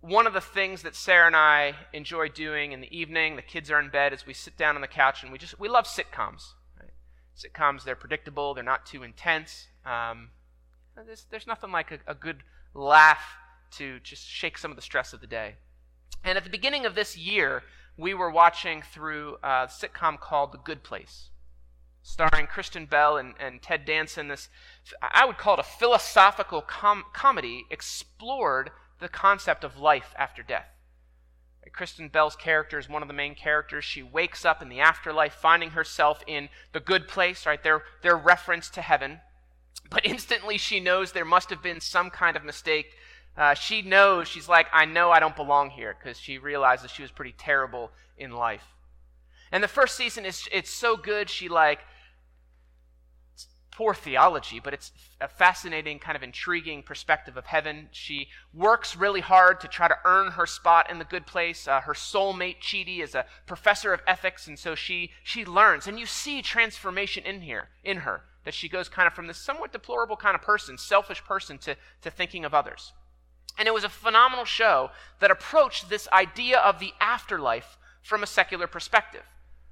one 0.00 0.26
of 0.26 0.32
the 0.32 0.40
things 0.40 0.82
that 0.82 0.94
Sarah 0.94 1.26
and 1.26 1.36
I 1.36 1.74
enjoy 1.92 2.28
doing 2.28 2.72
in 2.72 2.80
the 2.80 2.96
evening, 2.96 3.36
the 3.36 3.42
kids 3.42 3.70
are 3.70 3.80
in 3.80 3.90
bed, 3.90 4.12
is 4.12 4.26
we 4.26 4.34
sit 4.34 4.56
down 4.56 4.76
on 4.76 4.80
the 4.80 4.88
couch 4.88 5.22
and 5.22 5.32
we 5.32 5.38
just 5.38 5.58
we 5.58 5.68
love 5.68 5.86
sitcoms. 5.86 6.52
Right? 6.78 6.92
Sitcoms, 7.36 7.84
they're 7.84 7.96
predictable, 7.96 8.54
they're 8.54 8.62
not 8.62 8.86
too 8.86 9.02
intense. 9.02 9.66
Um, 9.84 10.30
there's, 11.06 11.26
there's 11.30 11.46
nothing 11.46 11.72
like 11.72 11.90
a, 11.90 11.98
a 12.06 12.14
good 12.14 12.42
laugh 12.74 13.22
to 13.72 14.00
just 14.00 14.26
shake 14.26 14.58
some 14.58 14.70
of 14.70 14.76
the 14.76 14.82
stress 14.82 15.12
of 15.12 15.20
the 15.20 15.26
day. 15.26 15.56
And 16.24 16.36
at 16.36 16.44
the 16.44 16.50
beginning 16.50 16.86
of 16.86 16.94
this 16.94 17.16
year, 17.16 17.62
we 17.96 18.14
were 18.14 18.30
watching 18.30 18.82
through 18.82 19.36
a 19.42 19.68
sitcom 19.68 20.18
called 20.18 20.52
The 20.52 20.58
Good 20.58 20.82
Place, 20.82 21.30
starring 22.02 22.46
Kristen 22.46 22.86
Bell 22.86 23.16
and, 23.16 23.34
and 23.38 23.60
Ted 23.60 23.84
Danson. 23.84 24.28
This, 24.28 24.48
I 25.02 25.24
would 25.24 25.38
call 25.38 25.54
it 25.54 25.60
a 25.60 25.64
philosophical 25.64 26.62
com- 26.62 27.04
comedy, 27.12 27.66
explored 27.70 28.70
the 29.00 29.08
concept 29.08 29.64
of 29.64 29.78
life 29.78 30.14
after 30.16 30.42
death. 30.42 30.68
Kristen 31.72 32.08
Bell's 32.08 32.36
character 32.36 32.78
is 32.78 32.88
one 32.88 33.02
of 33.02 33.08
the 33.08 33.14
main 33.14 33.34
characters. 33.34 33.84
She 33.84 34.02
wakes 34.02 34.44
up 34.44 34.62
in 34.62 34.68
the 34.68 34.80
afterlife, 34.80 35.34
finding 35.34 35.70
herself 35.70 36.22
in 36.26 36.48
the 36.72 36.80
good 36.80 37.06
place, 37.06 37.46
right? 37.46 37.62
Their, 37.62 37.82
their 38.02 38.16
reference 38.16 38.70
to 38.70 38.82
heaven. 38.82 39.20
But 39.90 40.04
instantly 40.04 40.58
she 40.58 40.80
knows 40.80 41.12
there 41.12 41.24
must 41.24 41.50
have 41.50 41.62
been 41.62 41.80
some 41.80 42.10
kind 42.10 42.36
of 42.36 42.44
mistake. 42.44 42.86
Uh, 43.36 43.54
she 43.54 43.82
knows, 43.82 44.28
she's 44.28 44.48
like, 44.48 44.66
I 44.72 44.84
know 44.84 45.10
I 45.10 45.20
don't 45.20 45.36
belong 45.36 45.70
here, 45.70 45.96
because 45.98 46.18
she 46.18 46.38
realizes 46.38 46.90
she 46.90 47.02
was 47.02 47.10
pretty 47.10 47.34
terrible 47.36 47.92
in 48.16 48.32
life. 48.32 48.64
And 49.52 49.62
the 49.62 49.68
first 49.68 49.96
season 49.96 50.24
is 50.24 50.48
it's 50.50 50.70
so 50.70 50.96
good, 50.96 51.30
she 51.30 51.48
like 51.48 51.80
poor 53.78 53.94
theology, 53.94 54.58
but 54.58 54.74
it's 54.74 54.90
a 55.20 55.28
fascinating, 55.28 56.00
kind 56.00 56.16
of 56.16 56.22
intriguing 56.24 56.82
perspective 56.82 57.36
of 57.36 57.46
heaven. 57.46 57.88
She 57.92 58.26
works 58.52 58.96
really 58.96 59.20
hard 59.20 59.60
to 59.60 59.68
try 59.68 59.86
to 59.86 59.94
earn 60.04 60.32
her 60.32 60.46
spot 60.46 60.90
in 60.90 60.98
the 60.98 61.04
good 61.04 61.28
place. 61.28 61.68
Uh, 61.68 61.82
her 61.82 61.94
soulmate, 61.94 62.58
Chidi, 62.58 62.98
is 63.00 63.14
a 63.14 63.24
professor 63.46 63.92
of 63.92 64.00
ethics, 64.04 64.48
and 64.48 64.58
so 64.58 64.74
she, 64.74 65.12
she 65.22 65.44
learns. 65.44 65.86
And 65.86 65.96
you 65.96 66.06
see 66.06 66.42
transformation 66.42 67.22
in 67.22 67.42
here, 67.42 67.68
in 67.84 67.98
her, 67.98 68.22
that 68.44 68.52
she 68.52 68.68
goes 68.68 68.88
kind 68.88 69.06
of 69.06 69.12
from 69.12 69.28
this 69.28 69.38
somewhat 69.38 69.70
deplorable 69.70 70.16
kind 70.16 70.34
of 70.34 70.42
person, 70.42 70.76
selfish 70.76 71.22
person, 71.22 71.56
to, 71.58 71.76
to 72.02 72.10
thinking 72.10 72.44
of 72.44 72.54
others. 72.54 72.92
And 73.56 73.68
it 73.68 73.74
was 73.74 73.84
a 73.84 73.88
phenomenal 73.88 74.44
show 74.44 74.90
that 75.20 75.30
approached 75.30 75.88
this 75.88 76.08
idea 76.12 76.58
of 76.58 76.80
the 76.80 76.94
afterlife 77.00 77.78
from 78.02 78.24
a 78.24 78.26
secular 78.26 78.66
perspective. 78.66 79.22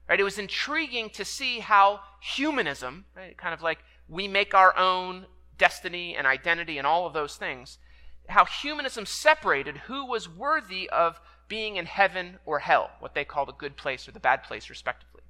Right? 0.09 0.21
It 0.21 0.23
was 0.23 0.39
intriguing 0.39 1.11
to 1.11 1.25
see 1.25 1.59
how 1.59 1.99
humanism, 2.21 3.07
right, 3.17 3.37
kind 3.37 3.53
of 3.53 3.61
like 3.61 3.79
we 4.09 4.29
make 4.29 4.55
our 4.55 4.77
own 4.77 5.27
destiny 5.59 6.15
and 6.17 6.27
identity 6.27 6.79
and 6.79 6.87
all 6.87 7.07
of 7.07 7.13
those 7.13 7.37
things, 7.37 7.79
how 8.29 8.45
humanism 8.45 9.07
separated 9.07 9.77
who 9.79 10.07
was 10.07 10.29
worthy 10.29 10.89
of 10.91 11.21
being 11.49 11.77
in 11.77 11.87
heaven 11.87 12.39
or 12.45 12.59
hell, 12.59 12.91
what 12.99 13.15
they 13.15 13.25
call 13.25 13.47
the 13.47 13.53
good 13.53 13.77
place 13.77 14.09
or 14.09 14.13
the 14.13 14.21
bad 14.21 14.43
place, 14.43 14.69
respectively. 14.69 15.23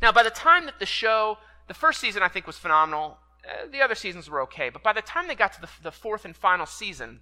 Now, 0.00 0.12
by 0.12 0.22
the 0.22 0.30
time 0.30 0.66
that 0.66 0.78
the 0.78 0.86
show, 0.86 1.38
the 1.68 1.74
first 1.74 2.00
season 2.00 2.22
I 2.22 2.28
think 2.28 2.46
was 2.46 2.58
phenomenal, 2.58 3.18
uh, 3.44 3.66
the 3.70 3.80
other 3.80 3.94
seasons 3.94 4.28
were 4.28 4.42
okay, 4.42 4.68
but 4.68 4.82
by 4.82 4.92
the 4.92 5.02
time 5.02 5.26
they 5.26 5.34
got 5.34 5.52
to 5.54 5.60
the, 5.60 5.68
the 5.82 5.90
fourth 5.90 6.24
and 6.24 6.36
final 6.36 6.66
season, 6.66 7.20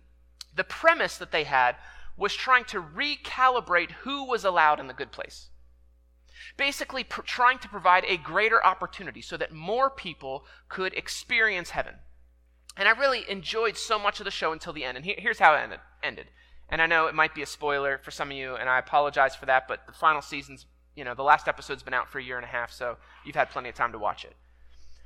the 0.54 0.64
premise 0.64 1.16
that 1.18 1.32
they 1.32 1.44
had 1.44 1.76
was 2.16 2.34
trying 2.34 2.64
to 2.64 2.82
recalibrate 2.82 3.92
who 4.02 4.24
was 4.24 4.44
allowed 4.44 4.80
in 4.80 4.88
the 4.88 4.94
good 4.94 5.12
place 5.12 5.48
basically 6.56 7.04
pr- 7.04 7.22
trying 7.22 7.58
to 7.58 7.68
provide 7.68 8.04
a 8.06 8.16
greater 8.16 8.64
opportunity 8.64 9.22
so 9.22 9.36
that 9.36 9.52
more 9.52 9.90
people 9.90 10.44
could 10.68 10.94
experience 10.94 11.70
heaven. 11.70 11.94
And 12.76 12.88
I 12.88 12.92
really 12.92 13.28
enjoyed 13.28 13.76
so 13.76 13.98
much 13.98 14.20
of 14.20 14.24
the 14.24 14.30
show 14.30 14.52
until 14.52 14.72
the 14.72 14.84
end. 14.84 14.96
And 14.96 15.04
he- 15.04 15.16
here's 15.18 15.38
how 15.40 15.54
it 15.54 15.58
ended, 15.58 15.80
ended. 16.02 16.28
And 16.68 16.82
I 16.82 16.86
know 16.86 17.06
it 17.06 17.14
might 17.14 17.34
be 17.34 17.42
a 17.42 17.46
spoiler 17.46 17.98
for 17.98 18.10
some 18.10 18.30
of 18.30 18.36
you, 18.36 18.54
and 18.54 18.68
I 18.68 18.78
apologize 18.78 19.34
for 19.34 19.46
that, 19.46 19.66
but 19.66 19.86
the 19.86 19.92
final 19.92 20.20
season's, 20.20 20.66
you 20.94 21.04
know, 21.04 21.14
the 21.14 21.22
last 21.22 21.48
episode's 21.48 21.82
been 21.82 21.94
out 21.94 22.08
for 22.08 22.18
a 22.18 22.22
year 22.22 22.36
and 22.36 22.44
a 22.44 22.48
half, 22.48 22.70
so 22.70 22.98
you've 23.24 23.36
had 23.36 23.50
plenty 23.50 23.68
of 23.68 23.74
time 23.74 23.92
to 23.92 23.98
watch 23.98 24.24
it. 24.24 24.36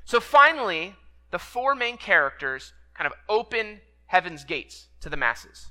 So 0.04 0.20
finally, 0.20 0.96
the 1.30 1.38
four 1.38 1.74
main 1.74 1.96
characters 1.96 2.72
kind 2.94 3.06
of 3.06 3.12
open 3.28 3.80
heaven's 4.06 4.44
gates 4.44 4.88
to 5.00 5.08
the 5.08 5.16
masses. 5.16 5.70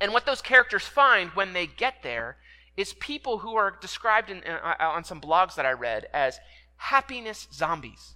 And 0.00 0.12
what 0.12 0.26
those 0.26 0.42
characters 0.42 0.84
find 0.84 1.30
when 1.30 1.52
they 1.52 1.66
get 1.66 2.02
there 2.02 2.36
is 2.78 2.94
people 2.94 3.38
who 3.38 3.56
are 3.56 3.76
described 3.80 4.30
in, 4.30 4.40
uh, 4.46 4.74
on 4.78 5.02
some 5.02 5.20
blogs 5.20 5.56
that 5.56 5.66
I 5.66 5.72
read 5.72 6.06
as 6.14 6.38
happiness 6.76 7.48
zombies. 7.52 8.14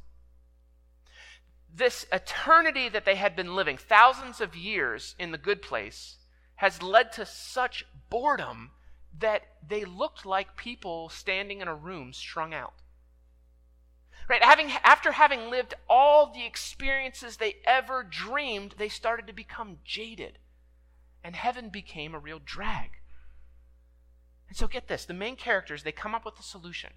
This 1.74 2.06
eternity 2.12 2.88
that 2.88 3.04
they 3.04 3.16
had 3.16 3.34
been 3.34 3.56
living, 3.56 3.76
thousands 3.76 4.40
of 4.40 4.54
years 4.54 5.16
in 5.18 5.32
the 5.32 5.38
good 5.38 5.62
place, 5.62 6.18
has 6.56 6.80
led 6.80 7.10
to 7.14 7.26
such 7.26 7.84
boredom 8.08 8.70
that 9.18 9.42
they 9.66 9.84
looked 9.84 10.24
like 10.24 10.56
people 10.56 11.08
standing 11.08 11.60
in 11.60 11.66
a 11.66 11.74
room 11.74 12.12
strung 12.12 12.54
out. 12.54 12.74
Right? 14.28 14.44
Having, 14.44 14.70
after 14.84 15.10
having 15.10 15.50
lived 15.50 15.74
all 15.90 16.32
the 16.32 16.46
experiences 16.46 17.36
they 17.36 17.56
ever 17.66 18.04
dreamed, 18.04 18.76
they 18.78 18.88
started 18.88 19.26
to 19.26 19.32
become 19.32 19.78
jaded. 19.84 20.38
And 21.24 21.34
heaven 21.34 21.68
became 21.68 22.14
a 22.14 22.20
real 22.20 22.38
drag. 22.38 23.01
And 24.52 24.56
so 24.58 24.68
get 24.68 24.86
this 24.86 25.06
the 25.06 25.14
main 25.14 25.36
characters, 25.36 25.82
they 25.82 25.92
come 25.92 26.14
up 26.14 26.26
with 26.26 26.38
a 26.38 26.42
solution. 26.42 26.90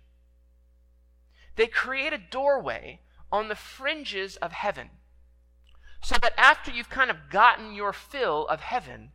They 1.55 1.67
create 1.67 2.11
a 2.11 2.17
doorway 2.17 2.99
on 3.31 3.47
the 3.47 3.55
fringes 3.55 4.35
of 4.35 4.51
heaven 4.51 4.89
so 6.03 6.17
that 6.21 6.37
after 6.37 6.69
you've 6.69 6.89
kind 6.89 7.09
of 7.09 7.29
gotten 7.31 7.73
your 7.73 7.93
fill 7.93 8.45
of 8.47 8.59
heaven, 8.59 9.13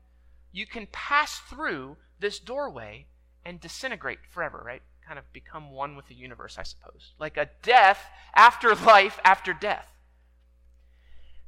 you 0.53 0.67
can 0.67 0.89
pass 0.91 1.39
through 1.39 1.99
this 2.19 2.39
doorway 2.39 3.09
and 3.45 3.61
disintegrate 3.61 4.21
forever, 4.31 4.63
right? 4.65 4.81
Kind 5.07 5.19
of 5.19 5.31
become 5.35 5.71
one 5.71 5.95
with 5.95 6.07
the 6.07 6.15
universe, 6.15 6.57
I 6.57 6.63
suppose. 6.63 7.13
Like 7.19 7.37
a 7.37 7.51
death 7.63 8.07
after 8.35 8.75
life 8.75 9.21
after 9.23 9.53
death. 9.53 9.99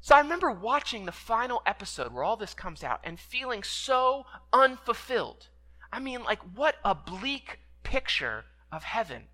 So 0.02 0.14
I 0.14 0.20
remember 0.20 0.50
watching 0.50 1.06
the 1.06 1.10
final 1.10 1.62
episode 1.64 2.12
where 2.12 2.22
all 2.22 2.36
this 2.36 2.52
comes 2.52 2.84
out 2.84 3.00
and 3.02 3.19
feeling 3.19 3.62
so 3.62 4.26
unfulfilled. 4.52 5.48
I 5.92 6.00
mean, 6.00 6.25
like, 6.25 6.41
what 6.56 6.76
a 6.84 6.94
bleak 6.94 7.58
picture 7.82 8.47
of 8.72 8.84
heaven. 8.84 9.25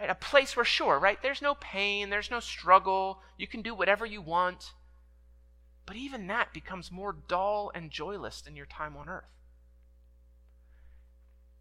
Right? 0.00 0.08
A 0.08 0.14
place 0.14 0.56
where, 0.56 0.64
sure, 0.64 0.98
right, 0.98 1.20
there's 1.22 1.42
no 1.42 1.54
pain, 1.54 2.08
there's 2.08 2.30
no 2.30 2.40
struggle, 2.40 3.20
you 3.36 3.46
can 3.46 3.60
do 3.60 3.74
whatever 3.74 4.06
you 4.06 4.22
want. 4.22 4.72
But 5.84 5.96
even 5.96 6.26
that 6.26 6.54
becomes 6.54 6.90
more 6.90 7.12
dull 7.12 7.70
and 7.74 7.90
joyless 7.90 8.40
than 8.40 8.56
your 8.56 8.66
time 8.66 8.96
on 8.96 9.08
earth. 9.08 9.30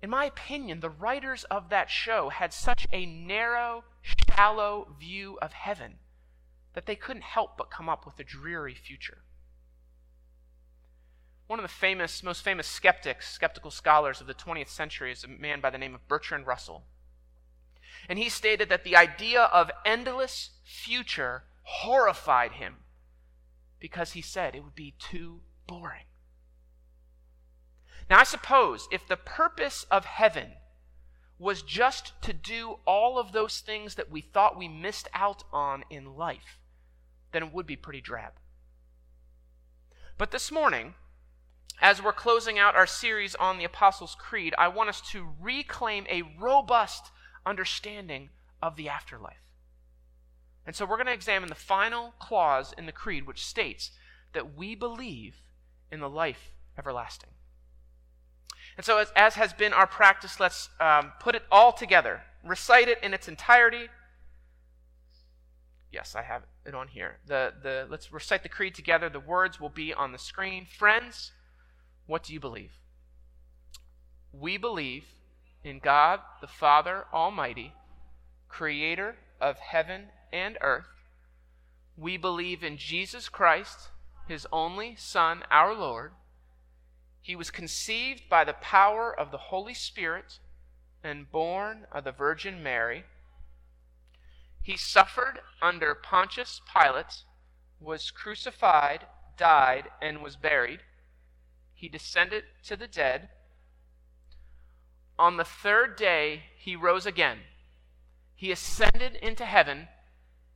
In 0.02 0.10
my 0.10 0.26
opinion, 0.26 0.80
the 0.80 0.90
writers 0.90 1.44
of 1.46 1.70
that 1.70 1.90
show 1.90 2.30
had 2.30 2.54
such 2.54 2.88
a 2.92 3.06
narrow, 3.06 3.84
shallow 4.02 4.96
view 5.00 5.38
of 5.42 5.54
heaven 5.54 5.96
that 6.74 6.86
they 6.86 6.96
couldn't 6.96 7.24
help 7.24 7.58
but 7.58 7.72
come 7.72 7.90
up 7.90 8.06
with 8.06 8.20
a 8.20 8.24
dreary 8.24 8.76
future. 8.76 9.24
One 11.48 11.60
of 11.60 11.64
the 11.64 11.70
famous, 11.70 12.24
most 12.24 12.44
famous 12.44 12.68
skeptics, 12.68 13.32
skeptical 13.32 13.72
scholars 13.72 14.20
of 14.20 14.28
the 14.28 14.34
20th 14.34 14.70
century 14.70 15.12
is 15.12 15.24
a 15.24 15.28
man 15.28 15.62
by 15.62 15.70
the 15.70 15.78
name 15.78 15.94
of 15.94 16.08
Bertrand 16.08 16.48
Russell. 16.48 16.86
And 18.10 18.18
he 18.18 18.30
stated 18.30 18.70
that 18.70 18.84
the 18.84 18.96
idea 18.96 19.44
of 19.44 19.72
endless 19.86 20.52
future 20.64 21.44
horrified 21.64 22.54
him 22.54 22.78
because 23.80 24.14
he 24.14 24.22
said 24.22 24.56
it 24.56 24.64
would 24.64 24.76
be 24.76 24.96
too 24.98 25.42
boring. 25.68 26.06
Now, 28.10 28.20
I 28.20 28.24
suppose 28.24 28.88
if 28.92 29.08
the 29.08 29.18
purpose 29.18 29.86
of 29.90 30.06
heaven 30.06 30.54
was 31.38 31.62
just 31.62 32.14
to 32.22 32.34
do 32.34 32.80
all 32.86 33.20
of 33.20 33.32
those 33.32 33.60
things 33.60 33.96
that 33.96 34.10
we 34.10 34.22
thought 34.22 34.58
we 34.58 34.68
missed 34.68 35.08
out 35.14 35.44
on 35.52 35.84
in 35.90 36.16
life, 36.16 36.60
then 37.32 37.44
it 37.44 37.54
would 37.54 37.66
be 37.66 37.76
pretty 37.76 38.02
drab. 38.02 38.34
But 40.18 40.32
this 40.32 40.52
morning, 40.52 40.94
as 41.82 42.02
we're 42.02 42.14
closing 42.14 42.58
out 42.58 42.76
our 42.76 42.88
series 42.88 43.36
on 43.36 43.58
the 43.58 43.64
Apostles' 43.66 44.16
Creed, 44.18 44.54
I 44.58 44.68
want 44.68 44.90
us 44.90 45.02
to 45.12 45.28
reclaim 45.42 46.06
a 46.10 46.24
robust 46.40 47.12
understanding 47.46 48.30
of 48.62 48.76
the 48.76 48.90
afterlife. 48.90 49.46
And 50.66 50.76
so 50.76 50.86
we're 50.86 50.98
going 50.98 51.08
to 51.08 51.14
examine 51.14 51.50
the 51.50 51.56
final 51.56 52.14
clause 52.20 52.74
in 52.78 52.86
the 52.86 52.92
Creed, 52.92 53.28
which 53.28 53.46
states 53.46 53.92
that 54.34 54.56
we 54.56 54.74
believe 54.74 55.42
in 55.92 56.00
the 56.00 56.10
life 56.10 56.52
everlasting. 56.78 57.30
And 58.78 58.86
so, 58.86 58.98
as, 58.98 59.12
as 59.16 59.36
has 59.36 59.54
been 59.54 59.74
our 59.74 59.88
practice, 59.88 60.40
let's 60.40 60.70
um, 60.80 61.14
put 61.20 61.36
it 61.36 61.44
all 61.52 61.72
together, 61.72 62.24
recite 62.44 62.90
it 62.90 62.98
in 63.02 63.14
its 63.14 63.28
entirety. 63.28 63.90
Yes, 65.92 66.16
I 66.16 66.24
have 66.24 66.44
it 66.66 66.76
on 66.76 66.90
here. 66.90 67.20
The, 67.26 67.54
the, 67.62 67.88
let's 67.90 68.12
recite 68.12 68.44
the 68.44 68.50
creed 68.50 68.76
together. 68.76 69.08
The 69.08 69.20
words 69.20 69.62
will 69.62 69.70
be 69.70 69.94
on 69.94 70.12
the 70.12 70.18
screen. 70.18 70.66
Friends, 70.66 71.32
what 72.08 72.24
do 72.24 72.34
you 72.34 72.40
believe? 72.40 72.72
We 74.32 74.58
believe 74.58 75.06
in 75.64 75.80
God 75.80 76.20
the 76.42 76.48
Father 76.48 77.06
Almighty, 77.14 77.74
creator 78.50 79.16
of 79.42 79.58
heaven 79.58 80.08
and 80.32 80.58
earth. 80.62 80.88
We 81.98 82.18
believe 82.18 82.64
in 82.64 82.78
Jesus 82.78 83.30
Christ, 83.30 83.90
his 84.28 84.46
only 84.52 84.96
Son, 84.98 85.44
our 85.50 85.74
Lord. 85.74 86.12
He 87.22 87.36
was 87.36 87.50
conceived 87.50 88.30
by 88.30 88.44
the 88.44 88.54
power 88.54 89.18
of 89.18 89.32
the 89.32 89.38
Holy 89.38 89.74
Spirit 89.74 90.40
and 91.04 91.32
born 91.32 91.88
of 91.92 92.04
the 92.04 92.12
Virgin 92.12 92.62
Mary. 92.62 93.06
He 94.62 94.78
suffered 94.78 95.40
under 95.62 95.96
Pontius 95.96 96.62
Pilate, 96.72 97.24
was 97.80 98.12
crucified, 98.12 99.06
died, 99.38 99.90
and 100.02 100.22
was 100.22 100.36
buried. 100.36 100.82
He 101.86 101.90
descended 101.90 102.46
to 102.64 102.76
the 102.76 102.88
dead. 102.88 103.30
On 105.20 105.38
the 105.38 105.46
third 105.46 105.96
day, 105.96 106.46
he 106.58 106.76
rose 106.76 107.06
again. 107.06 107.42
He 108.34 108.52
ascended 108.52 109.14
into 109.18 109.46
heaven 109.46 109.90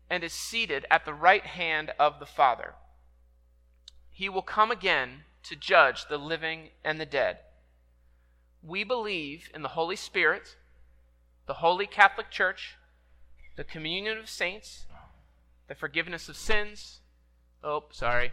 and 0.09 0.23
is 0.23 0.33
seated 0.33 0.87
at 0.89 1.05
the 1.05 1.13
right 1.13 1.45
hand 1.45 1.91
of 1.99 2.19
the 2.19 2.25
Father. 2.25 2.73
He 4.09 4.27
will 4.27 4.41
come 4.41 4.71
again 4.71 5.25
to 5.43 5.55
judge 5.55 6.07
the 6.07 6.17
living 6.17 6.69
and 6.83 6.99
the 6.99 7.05
dead. 7.05 7.37
We 8.63 8.83
believe 8.83 9.51
in 9.53 9.61
the 9.61 9.77
Holy 9.77 9.97
Spirit, 9.97 10.55
the 11.45 11.61
Holy 11.61 11.85
Catholic 11.85 12.31
Church, 12.31 12.75
the 13.55 13.63
communion 13.63 14.17
of 14.17 14.31
saints, 14.31 14.87
the 15.67 15.75
forgiveness 15.75 16.27
of 16.27 16.35
sins. 16.35 17.01
Oh, 17.63 17.83
sorry. 17.91 18.31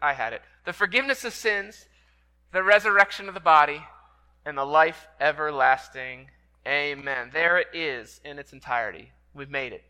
I 0.00 0.12
had 0.12 0.32
it. 0.32 0.42
The 0.64 0.72
forgiveness 0.72 1.24
of 1.24 1.32
sins, 1.32 1.86
the 2.52 2.62
resurrection 2.62 3.28
of 3.28 3.34
the 3.34 3.40
body, 3.40 3.82
and 4.44 4.56
the 4.56 4.64
life 4.64 5.08
everlasting. 5.20 6.28
Amen. 6.66 7.30
There 7.32 7.58
it 7.58 7.68
is 7.72 8.20
in 8.24 8.38
its 8.38 8.52
entirety. 8.52 9.12
We've 9.34 9.50
made 9.50 9.72
it. 9.72 9.84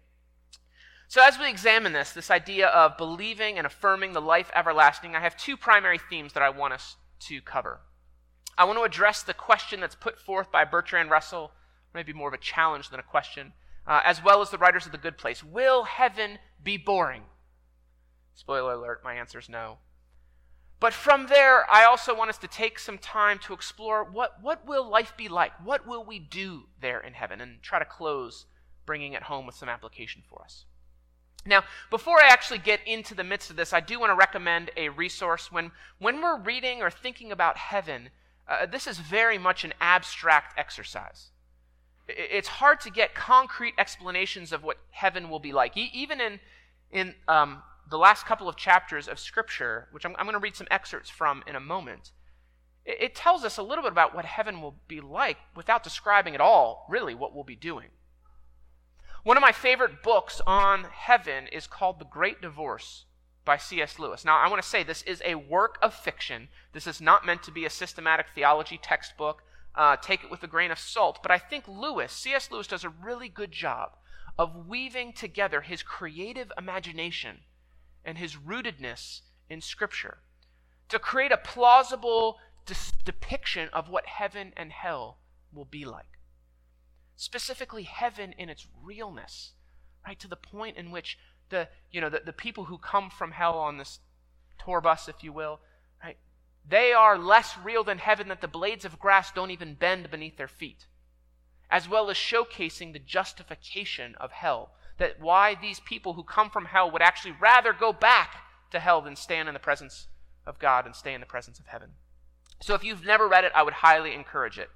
So, 1.09 1.23
as 1.23 1.39
we 1.39 1.51
examine 1.51 1.93
this, 1.93 2.13
this 2.13 2.31
idea 2.31 2.69
of 2.69 2.97
believing 2.97 3.59
and 3.59 3.67
affirming 3.67 4.15
the 4.15 4.23
life 4.23 4.51
everlasting, 4.55 5.15
I 5.15 5.21
have 5.21 5.37
two 5.37 5.59
primary 5.59 5.99
themes 5.99 6.33
that 6.33 6.43
I 6.43 6.49
want 6.49 6.73
us 6.73 6.97
to 7.29 7.43
cover. 7.43 7.81
I 8.57 8.65
want 8.65 8.79
to 8.79 8.85
address 8.85 9.23
the 9.23 9.35
question 9.35 9.81
that's 9.81 9.95
put 9.95 10.19
forth 10.19 10.51
by 10.51 10.65
Bertrand 10.65 11.11
Russell, 11.11 11.53
maybe 11.95 12.15
more 12.15 12.29
of 12.29 12.35
a 12.35 12.39
challenge 12.39 12.89
than 12.89 13.01
a 13.01 13.03
question, 13.03 13.53
uh, 13.87 14.01
as 14.05 14.25
well 14.25 14.41
as 14.41 14.51
the 14.51 14.59
writers 14.59 14.87
of 14.87 14.93
The 14.93 14.99
Good 14.99 15.19
Place. 15.19 15.45
Will 15.45 15.85
heaven 15.85 16.39
be 16.63 16.79
boring? 16.79 17.25
Spoiler 18.35 18.75
alert, 18.75 19.03
my 19.05 19.15
answer 19.15 19.39
is 19.39 19.49
no. 19.49 19.79
But 20.81 20.93
from 20.93 21.29
there, 21.29 21.65
I 21.73 21.85
also 21.85 22.13
want 22.13 22.31
us 22.31 22.39
to 22.39 22.49
take 22.49 22.79
some 22.79 22.99
time 22.99 23.39
to 23.45 23.53
explore 23.53 24.03
what, 24.03 24.43
what 24.43 24.67
will 24.67 24.89
life 24.89 25.15
be 25.17 25.29
like? 25.29 25.53
What 25.65 25.87
will 25.87 26.05
we 26.05 26.19
do 26.19 26.65
there 26.81 26.99
in 26.99 27.13
heaven? 27.13 27.41
And 27.41 27.63
try 27.63 27.79
to 27.79 27.85
close 27.85 28.47
bringing 28.85 29.13
it 29.13 29.23
home 29.23 29.47
with 29.47 29.55
some 29.55 29.69
application 29.69 30.23
for 30.29 30.43
us. 30.43 30.65
Now, 31.47 31.63
before 31.91 32.21
I 32.21 32.29
actually 32.29 32.59
get 32.59 32.81
into 32.87 33.15
the 33.15 33.25
midst 33.25 33.51
of 33.51 33.57
this, 33.57 33.73
I 33.73 33.81
do 33.81 33.99
want 33.99 34.11
to 34.11 34.17
recommend 34.17 34.71
a 34.77 34.89
resource. 34.89 35.51
When, 35.51 35.73
when 35.99 36.21
we're 36.21 36.39
reading 36.39 36.83
or 36.83 36.91
thinking 36.91 37.33
about 37.33 37.57
heaven, 37.57 38.11
uh, 38.49 38.67
this 38.67 38.87
is 38.87 38.99
very 38.99 39.39
much 39.39 39.65
an 39.65 39.75
abstract 39.81 40.59
exercise. 40.59 41.31
It's 42.09 42.49
hard 42.49 42.81
to 42.81 42.91
get 42.91 43.15
concrete 43.15 43.75
explanations 43.79 44.53
of 44.53 44.63
what 44.63 44.79
heaven 44.91 45.31
will 45.31 45.39
be 45.41 45.53
like. 45.53 45.77
E- 45.77 45.91
even 45.95 46.21
in, 46.21 46.41
in 46.91 47.15
um, 47.29 47.63
the 47.91 47.99
last 47.99 48.27
couple 48.27 48.49
of 48.49 48.57
chapters 48.57 49.09
of 49.09 49.19
Scripture, 49.19 49.89
which 49.93 50.05
I'm, 50.05 50.15
I'm 50.19 50.27
going 50.27 50.35
to 50.35 50.41
read 50.41 50.57
some 50.57 50.69
excerpts 50.71 51.11
from 51.11 51.43
in 51.47 51.57
a 51.57 51.61
moment, 51.61 52.13
it, 52.85 52.99
it 53.01 53.15
tells 53.15 53.45
us 53.45 53.59
a 53.59 53.63
little 53.63 53.83
bit 53.83 53.93
about 53.93 54.15
what 54.15 54.25
heaven 54.25 54.61
will 54.61 54.77
be 54.89 55.01
like 55.01 55.39
without 55.55 55.83
describing 55.83 56.35
at 56.35 56.41
all, 56.41 56.87
really, 56.89 57.15
what 57.15 57.35
we'll 57.35 57.45
be 57.45 57.57
doing. 57.57 57.89
One 59.25 59.37
of 59.37 59.41
my 59.43 59.53
favorite 59.53 60.03
books 60.03 60.41
on 60.47 60.85
heaven 60.85 61.47
is 61.47 61.69
called 61.69 62.01
The 62.01 62.05
Great 62.05 62.43
Divorce 62.43 63.05
by 63.45 63.57
C.S. 63.57 63.99
Lewis. 63.99 64.25
Now, 64.25 64.39
I 64.39 64.49
want 64.49 64.63
to 64.63 64.69
say 64.69 64.83
this 64.83 65.03
is 65.03 65.23
a 65.25 65.37
work 65.37 65.79
of 65.81 65.95
fiction. 65.95 66.49
This 66.73 66.87
is 66.87 67.01
not 67.01 67.25
meant 67.25 67.43
to 67.45 67.53
be 67.53 67.65
a 67.65 67.71
systematic 67.71 68.27
theology 68.35 68.79
textbook. 68.83 69.43
Uh, 69.75 69.97
take 69.97 70.25
it 70.25 70.31
with 70.31 70.43
a 70.43 70.49
grain 70.49 70.71
of 70.71 70.79
salt. 70.79 71.21
But 71.23 71.31
I 71.31 71.39
think 71.39 71.69
Lewis, 71.69 72.13
C.S. 72.13 72.51
Lewis, 72.51 72.67
does 72.67 72.85
a 72.85 72.89
really 72.89 73.29
good 73.29 73.53
job 73.53 73.93
of 74.39 74.67
weaving 74.67 75.13
together 75.13 75.61
his 75.61 75.83
creative 75.83 76.51
imagination 76.59 77.41
and 78.05 78.19
his 78.19 78.37
rootedness 78.37 79.21
in 79.49 79.61
Scripture 79.61 80.19
to 80.89 80.99
create 80.99 81.33
a 81.33 81.37
plausible 81.37 82.39
dis- 82.67 82.93
depiction 83.05 83.69
of 83.73 83.89
what 83.89 84.07
heaven 84.07 84.53
and 84.57 84.73
hell 84.73 85.19
will 85.53 85.65
be 85.65 85.85
like 85.85 86.13
specifically 87.23 87.85
heaven 87.85 88.35
in 88.37 88.49
its 88.49 88.67
realness, 88.83 89.53
right? 90.05 90.19
To 90.19 90.29
the 90.29 90.37
point 90.37 90.77
in 90.77 90.91
which 90.91 91.19
the, 91.51 91.69
you 91.91 92.01
know, 92.01 92.09
the, 92.09 92.21
the 92.25 92.33
people 92.33 92.65
who 92.65 92.79
come 92.79 93.11
from 93.11 93.31
hell 93.31 93.59
on 93.59 93.79
this 93.79 94.01
tour 94.59 94.81
bus, 94.81 95.09
if 95.09 95.23
you 95.23 95.33
will, 95.33 95.61
right? 96.03 96.17
They 96.69 96.93
are 96.93 97.17
less 97.17 97.57
real 97.57 97.85
than 97.85 97.99
heaven 97.99 98.27
that 98.29 98.41
the 98.41 98.49
blades 98.49 98.85
of 98.85 98.99
grass 98.99 99.31
don't 99.31 99.53
even 99.53 99.75
bend 99.75 100.11
beneath 100.11 100.37
their 100.37 100.49
feet. 100.49 100.87
As 101.71 101.89
well 101.89 102.11
as 102.11 102.17
showcasing 102.17 102.93
the 102.93 102.99
justification 102.99 104.17
of 104.17 104.33
hell. 104.33 104.73
That 105.03 105.21
why 105.21 105.57
these 105.57 105.81
people 105.81 106.13
who 106.13 106.23
come 106.23 106.49
from 106.49 106.67
hell 106.67 106.89
would 106.93 107.03
actually 107.03 107.35
rather 107.41 107.73
go 107.73 107.93
back 107.93 108.37
to 108.71 108.79
hell 108.79 109.01
than 109.01 109.17
stand 109.17 109.49
in 109.49 109.53
the 109.53 109.59
presence 109.59 110.07
of 110.47 110.61
God 110.61 110.87
and 110.87 110.95
stay 110.95 111.13
in 111.13 111.19
the 111.19 111.27
presence 111.27 111.59
of 111.59 111.67
heaven. 111.67 111.91
So 112.61 112.75
if 112.75 112.85
you've 112.85 113.05
never 113.05 113.27
read 113.27 113.43
it, 113.43 113.51
I 113.53 113.65
would 113.65 113.73
highly 113.75 114.15
encourage 114.15 114.61
it. 114.61 114.71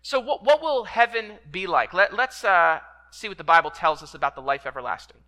So, 0.00 0.18
what, 0.18 0.44
what 0.44 0.62
will 0.62 0.84
heaven 0.84 1.32
be 1.50 1.66
like? 1.66 1.92
Let, 1.92 2.18
us 2.18 2.42
uh, 2.42 2.80
see 3.10 3.28
what 3.28 3.36
the 3.36 3.44
Bible 3.44 3.70
tells 3.70 4.02
us 4.02 4.14
about 4.14 4.34
the 4.34 4.40
life 4.40 4.64
everlasting. 4.64 5.18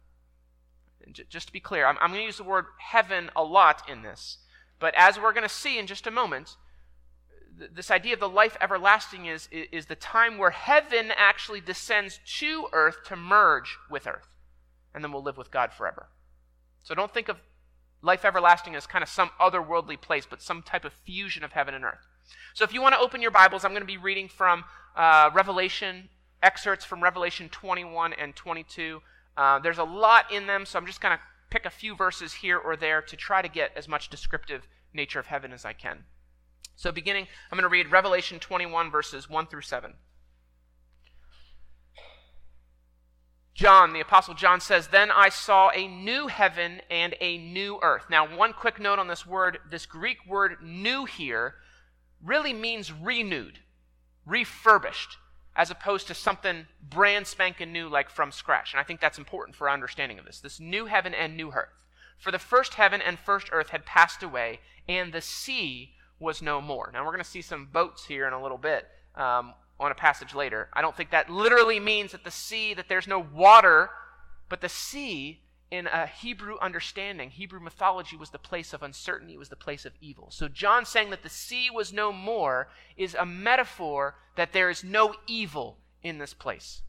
J- 1.12 1.24
just 1.28 1.48
to 1.48 1.52
be 1.52 1.60
clear, 1.60 1.84
I'm, 1.84 1.98
I'm 2.00 2.08
going 2.08 2.22
to 2.22 2.26
use 2.26 2.38
the 2.38 2.44
word 2.44 2.64
heaven 2.78 3.28
a 3.36 3.44
lot 3.44 3.86
in 3.86 4.00
this. 4.00 4.38
But 4.78 4.94
as 4.96 5.20
we're 5.20 5.34
going 5.34 5.46
to 5.46 5.54
see 5.54 5.78
in 5.78 5.86
just 5.86 6.06
a 6.06 6.10
moment, 6.10 6.56
this 7.74 7.90
idea 7.90 8.14
of 8.14 8.20
the 8.20 8.28
life 8.28 8.56
everlasting 8.60 9.26
is, 9.26 9.48
is, 9.50 9.86
the 9.86 9.94
time 9.96 10.38
where 10.38 10.50
heaven 10.50 11.12
actually 11.16 11.60
descends 11.60 12.20
to 12.38 12.66
earth 12.72 12.98
to 13.06 13.16
merge 13.16 13.76
with 13.90 14.06
earth. 14.06 14.28
And 14.94 15.04
then 15.04 15.12
we'll 15.12 15.22
live 15.22 15.36
with 15.36 15.50
God 15.50 15.72
forever. 15.72 16.08
So 16.82 16.94
don't 16.94 17.12
think 17.12 17.28
of 17.28 17.38
life 18.02 18.24
everlasting 18.24 18.74
as 18.74 18.86
kind 18.86 19.02
of 19.02 19.08
some 19.08 19.30
otherworldly 19.40 20.00
place, 20.00 20.26
but 20.28 20.42
some 20.42 20.62
type 20.62 20.84
of 20.84 20.92
fusion 20.92 21.44
of 21.44 21.52
heaven 21.52 21.74
and 21.74 21.84
earth. 21.84 22.06
So 22.54 22.64
if 22.64 22.72
you 22.72 22.80
want 22.80 22.94
to 22.94 23.00
open 23.00 23.20
your 23.20 23.30
Bibles, 23.30 23.64
I'm 23.64 23.72
going 23.72 23.82
to 23.82 23.86
be 23.86 23.96
reading 23.96 24.28
from 24.28 24.64
uh, 24.96 25.30
Revelation, 25.34 26.08
excerpts 26.42 26.84
from 26.84 27.02
Revelation 27.02 27.48
21 27.48 28.14
and 28.14 28.34
22. 28.34 29.00
Uh, 29.36 29.58
there's 29.58 29.78
a 29.78 29.84
lot 29.84 30.32
in 30.32 30.46
them, 30.46 30.64
so 30.64 30.78
I'm 30.78 30.86
just 30.86 31.00
going 31.00 31.16
to 31.16 31.22
pick 31.50 31.66
a 31.66 31.70
few 31.70 31.94
verses 31.94 32.34
here 32.34 32.58
or 32.58 32.76
there 32.76 33.02
to 33.02 33.16
try 33.16 33.42
to 33.42 33.48
get 33.48 33.72
as 33.76 33.88
much 33.88 34.08
descriptive 34.08 34.66
nature 34.94 35.18
of 35.18 35.26
heaven 35.26 35.52
as 35.52 35.64
I 35.64 35.72
can. 35.72 36.04
So 36.80 36.90
beginning, 36.90 37.26
I'm 37.52 37.58
going 37.58 37.68
to 37.68 37.68
read 37.68 37.92
Revelation 37.92 38.38
21, 38.38 38.90
verses 38.90 39.28
1 39.28 39.48
through 39.48 39.60
7. 39.60 39.92
John, 43.52 43.92
the 43.92 44.00
Apostle 44.00 44.32
John 44.32 44.62
says, 44.62 44.88
Then 44.88 45.10
I 45.10 45.28
saw 45.28 45.68
a 45.74 45.86
new 45.86 46.28
heaven 46.28 46.80
and 46.90 47.14
a 47.20 47.36
new 47.36 47.78
earth. 47.82 48.04
Now, 48.08 48.34
one 48.34 48.54
quick 48.54 48.80
note 48.80 48.98
on 48.98 49.08
this 49.08 49.26
word 49.26 49.58
this 49.70 49.84
Greek 49.84 50.26
word 50.26 50.56
new 50.62 51.04
here 51.04 51.56
really 52.24 52.54
means 52.54 52.90
renewed, 52.90 53.58
refurbished, 54.24 55.18
as 55.54 55.70
opposed 55.70 56.06
to 56.06 56.14
something 56.14 56.66
brand 56.80 57.26
spanking 57.26 57.74
new 57.74 57.90
like 57.90 58.08
from 58.08 58.32
scratch. 58.32 58.72
And 58.72 58.80
I 58.80 58.84
think 58.84 59.02
that's 59.02 59.18
important 59.18 59.54
for 59.54 59.68
our 59.68 59.74
understanding 59.74 60.18
of 60.18 60.24
this. 60.24 60.40
This 60.40 60.58
new 60.58 60.86
heaven 60.86 61.12
and 61.12 61.36
new 61.36 61.52
earth. 61.52 61.84
For 62.18 62.30
the 62.30 62.38
first 62.38 62.72
heaven 62.72 63.02
and 63.02 63.18
first 63.18 63.50
earth 63.52 63.68
had 63.68 63.84
passed 63.84 64.22
away, 64.22 64.60
and 64.88 65.12
the 65.12 65.20
sea 65.20 65.92
was 66.20 66.42
no 66.42 66.60
more. 66.60 66.90
Now, 66.92 67.04
we're 67.04 67.12
going 67.12 67.24
to 67.24 67.30
see 67.30 67.42
some 67.42 67.66
boats 67.72 68.04
here 68.04 68.26
in 68.26 68.32
a 68.32 68.40
little 68.40 68.58
bit 68.58 68.86
um, 69.16 69.54
on 69.80 69.90
a 69.90 69.94
passage 69.94 70.34
later. 70.34 70.68
I 70.72 70.82
don't 70.82 70.96
think 70.96 71.10
that 71.10 71.30
literally 71.30 71.80
means 71.80 72.12
that 72.12 72.22
the 72.22 72.30
sea, 72.30 72.74
that 72.74 72.88
there's 72.88 73.08
no 73.08 73.18
water, 73.18 73.90
but 74.48 74.60
the 74.60 74.68
sea 74.68 75.40
in 75.70 75.86
a 75.86 76.06
Hebrew 76.06 76.56
understanding, 76.60 77.30
Hebrew 77.30 77.60
mythology 77.60 78.16
was 78.16 78.30
the 78.30 78.38
place 78.38 78.72
of 78.72 78.82
uncertainty, 78.82 79.36
was 79.36 79.48
the 79.48 79.56
place 79.56 79.84
of 79.86 79.92
evil. 80.00 80.28
So, 80.30 80.48
John 80.48 80.84
saying 80.84 81.10
that 81.10 81.22
the 81.22 81.28
sea 81.28 81.70
was 81.70 81.92
no 81.92 82.12
more 82.12 82.68
is 82.96 83.14
a 83.14 83.24
metaphor 83.24 84.16
that 84.36 84.52
there 84.52 84.68
is 84.68 84.84
no 84.84 85.14
evil 85.26 85.78
in 86.02 86.18
this 86.18 86.34
place. 86.34 86.82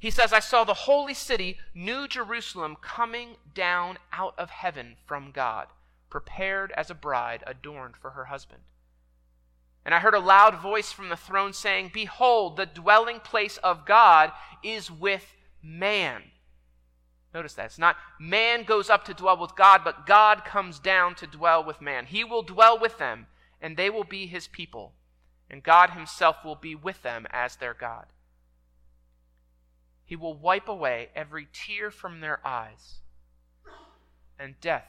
He 0.00 0.10
says, 0.10 0.32
I 0.32 0.40
saw 0.40 0.64
the 0.64 0.74
holy 0.74 1.14
city, 1.14 1.58
New 1.74 2.08
Jerusalem, 2.08 2.76
coming 2.80 3.36
down 3.54 3.98
out 4.12 4.34
of 4.38 4.50
heaven 4.50 4.96
from 5.06 5.30
God, 5.30 5.68
prepared 6.10 6.72
as 6.76 6.90
a 6.90 6.94
bride 6.94 7.42
adorned 7.46 7.96
for 7.96 8.10
her 8.10 8.26
husband. 8.26 8.62
And 9.84 9.94
I 9.94 10.00
heard 10.00 10.14
a 10.14 10.20
loud 10.20 10.60
voice 10.60 10.92
from 10.92 11.08
the 11.08 11.16
throne 11.16 11.54
saying, 11.54 11.92
Behold, 11.94 12.56
the 12.56 12.66
dwelling 12.66 13.20
place 13.20 13.56
of 13.58 13.86
God 13.86 14.32
is 14.62 14.90
with 14.90 15.34
man 15.62 16.22
Notice 17.32 17.54
that. 17.54 17.66
It's 17.66 17.78
not 17.78 17.96
man 18.18 18.64
goes 18.64 18.90
up 18.90 19.04
to 19.04 19.14
dwell 19.14 19.36
with 19.36 19.54
God, 19.54 19.82
but 19.84 20.06
God 20.06 20.44
comes 20.44 20.78
down 20.78 21.14
to 21.16 21.26
dwell 21.26 21.62
with 21.64 21.80
man. 21.80 22.06
He 22.06 22.24
will 22.24 22.42
dwell 22.42 22.78
with 22.78 22.98
them, 22.98 23.26
and 23.60 23.76
they 23.76 23.88
will 23.88 24.04
be 24.04 24.26
his 24.26 24.48
people, 24.48 24.94
and 25.48 25.62
God 25.62 25.90
himself 25.90 26.44
will 26.44 26.56
be 26.56 26.74
with 26.74 27.02
them 27.02 27.26
as 27.30 27.56
their 27.56 27.74
God. 27.74 28.06
He 30.04 30.16
will 30.16 30.34
wipe 30.34 30.68
away 30.68 31.10
every 31.14 31.46
tear 31.52 31.92
from 31.92 32.20
their 32.20 32.44
eyes, 32.44 32.96
and 34.38 34.60
death 34.60 34.88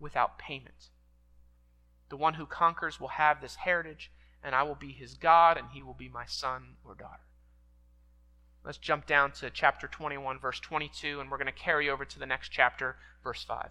without 0.00 0.38
payment. 0.38 0.88
The 2.08 2.16
one 2.16 2.34
who 2.34 2.46
conquers 2.46 3.00
will 3.00 3.08
have 3.08 3.40
this 3.40 3.56
heritage, 3.56 4.10
and 4.42 4.54
I 4.54 4.62
will 4.62 4.74
be 4.74 4.92
his 4.92 5.14
God, 5.14 5.56
and 5.56 5.68
he 5.72 5.82
will 5.82 5.94
be 5.94 6.08
my 6.08 6.24
son 6.26 6.76
or 6.84 6.94
daughter. 6.94 7.22
Let's 8.64 8.78
jump 8.78 9.06
down 9.06 9.32
to 9.32 9.50
chapter 9.50 9.86
21, 9.86 10.38
verse 10.38 10.60
22, 10.60 11.20
and 11.20 11.30
we're 11.30 11.38
going 11.38 11.46
to 11.46 11.52
carry 11.52 11.88
over 11.88 12.04
to 12.04 12.18
the 12.18 12.26
next 12.26 12.50
chapter, 12.50 12.96
verse 13.22 13.44
5. 13.44 13.70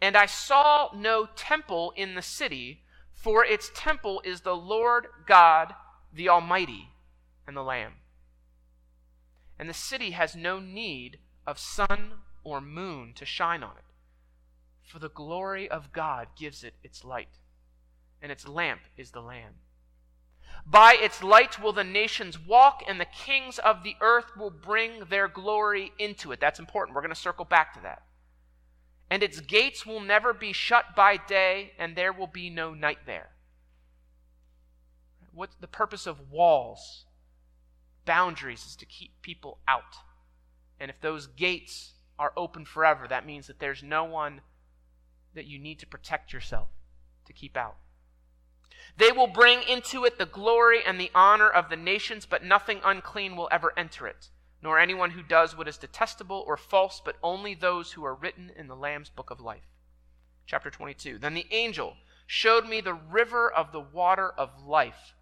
And 0.00 0.16
I 0.16 0.26
saw 0.26 0.90
no 0.94 1.28
temple 1.34 1.92
in 1.96 2.14
the 2.14 2.22
city, 2.22 2.82
for 3.12 3.44
its 3.44 3.70
temple 3.74 4.20
is 4.24 4.42
the 4.42 4.56
Lord 4.56 5.06
God, 5.26 5.74
the 6.12 6.28
Almighty, 6.28 6.90
and 7.46 7.56
the 7.56 7.62
Lamb. 7.62 7.94
And 9.58 9.68
the 9.68 9.74
city 9.74 10.10
has 10.10 10.36
no 10.36 10.60
need 10.60 11.18
of 11.46 11.58
sun 11.58 12.12
or 12.46 12.60
moon 12.60 13.12
to 13.14 13.24
shine 13.24 13.62
on 13.62 13.76
it, 13.76 13.84
for 14.82 14.98
the 14.98 15.08
glory 15.08 15.68
of 15.68 15.92
God 15.92 16.28
gives 16.38 16.62
it 16.62 16.74
its 16.82 17.04
light, 17.04 17.38
and 18.22 18.30
its 18.30 18.46
lamp 18.46 18.82
is 18.96 19.10
the 19.10 19.20
Lamb. 19.20 19.54
By 20.64 20.96
its 20.98 21.22
light 21.22 21.60
will 21.60 21.72
the 21.72 21.84
nations 21.84 22.38
walk, 22.38 22.82
and 22.86 23.00
the 23.00 23.04
kings 23.04 23.58
of 23.58 23.82
the 23.82 23.96
earth 24.00 24.36
will 24.36 24.50
bring 24.50 25.04
their 25.10 25.28
glory 25.28 25.92
into 25.98 26.32
it. 26.32 26.40
That's 26.40 26.58
important. 26.58 26.94
We're 26.94 27.02
going 27.02 27.14
to 27.14 27.20
circle 27.20 27.44
back 27.44 27.74
to 27.74 27.80
that 27.80 28.02
and 29.10 29.22
its 29.22 29.40
gates 29.40 29.86
will 29.86 30.00
never 30.00 30.32
be 30.32 30.52
shut 30.52 30.96
by 30.96 31.16
day, 31.16 31.72
and 31.78 31.94
there 31.94 32.12
will 32.12 32.26
be 32.26 32.50
no 32.50 32.74
night 32.74 32.98
there. 33.06 33.30
What's 35.32 35.56
the 35.56 35.68
purpose 35.68 36.06
of 36.06 36.30
walls? 36.30 37.04
Boundaries 38.04 38.64
is 38.66 38.76
to 38.76 38.86
keep 38.86 39.22
people 39.22 39.58
out. 39.68 39.96
And 40.80 40.90
if 40.90 41.00
those 41.00 41.26
gates 41.26 41.92
are 42.18 42.32
open 42.36 42.64
forever, 42.64 43.06
that 43.08 43.26
means 43.26 43.46
that 43.46 43.58
there's 43.58 43.82
no 43.82 44.04
one 44.04 44.40
that 45.34 45.46
you 45.46 45.58
need 45.58 45.78
to 45.80 45.86
protect 45.86 46.32
yourself 46.32 46.68
to 47.26 47.32
keep 47.32 47.56
out. 47.56 47.76
They 48.96 49.12
will 49.12 49.26
bring 49.26 49.62
into 49.62 50.04
it 50.04 50.18
the 50.18 50.26
glory 50.26 50.80
and 50.84 50.98
the 50.98 51.10
honor 51.14 51.50
of 51.50 51.68
the 51.68 51.76
nations, 51.76 52.24
but 52.24 52.44
nothing 52.44 52.80
unclean 52.84 53.36
will 53.36 53.48
ever 53.50 53.72
enter 53.76 54.06
it 54.06 54.30
nor 54.62 54.78
anyone 54.78 55.10
who 55.10 55.22
does 55.22 55.56
what 55.56 55.68
is 55.68 55.78
detestable 55.78 56.42
or 56.46 56.56
false, 56.56 57.00
but 57.04 57.16
only 57.22 57.54
those 57.54 57.92
who 57.92 58.04
are 58.04 58.14
written 58.14 58.50
in 58.56 58.66
the 58.66 58.76
Lamb's 58.76 59.10
book 59.10 59.30
of 59.30 59.40
life. 59.40 59.68
Chapter 60.46 60.70
22. 60.70 61.18
Then 61.18 61.34
the 61.34 61.46
angel 61.50 61.96
showed 62.26 62.66
me 62.66 62.80
the 62.80 62.94
river 62.94 63.48
of 63.50 63.72
the 63.72 63.80
water 63.80 64.28
of 64.28 64.64
life, 64.64 65.14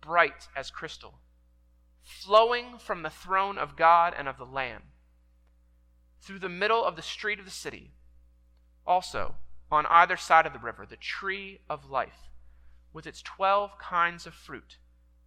bright 0.00 0.48
as 0.56 0.70
crystal, 0.70 1.20
flowing 2.02 2.78
from 2.78 3.02
the 3.02 3.10
throne 3.10 3.58
of 3.58 3.76
God 3.76 4.14
and 4.16 4.28
of 4.28 4.36
the 4.36 4.44
Lamb, 4.44 4.82
through 6.24 6.38
the 6.38 6.48
middle 6.48 6.82
of 6.82 6.96
the 6.96 7.02
street 7.02 7.38
of 7.38 7.44
the 7.44 7.50
city. 7.50 7.92
Also, 8.86 9.34
on 9.70 9.84
either 9.86 10.16
side 10.16 10.46
of 10.46 10.54
the 10.54 10.58
river, 10.58 10.86
the 10.88 10.96
tree 10.96 11.60
of 11.68 11.90
life, 11.90 12.30
with 12.92 13.06
its 13.06 13.20
twelve 13.20 13.78
kinds 13.78 14.26
of 14.26 14.32
fruit, 14.32 14.78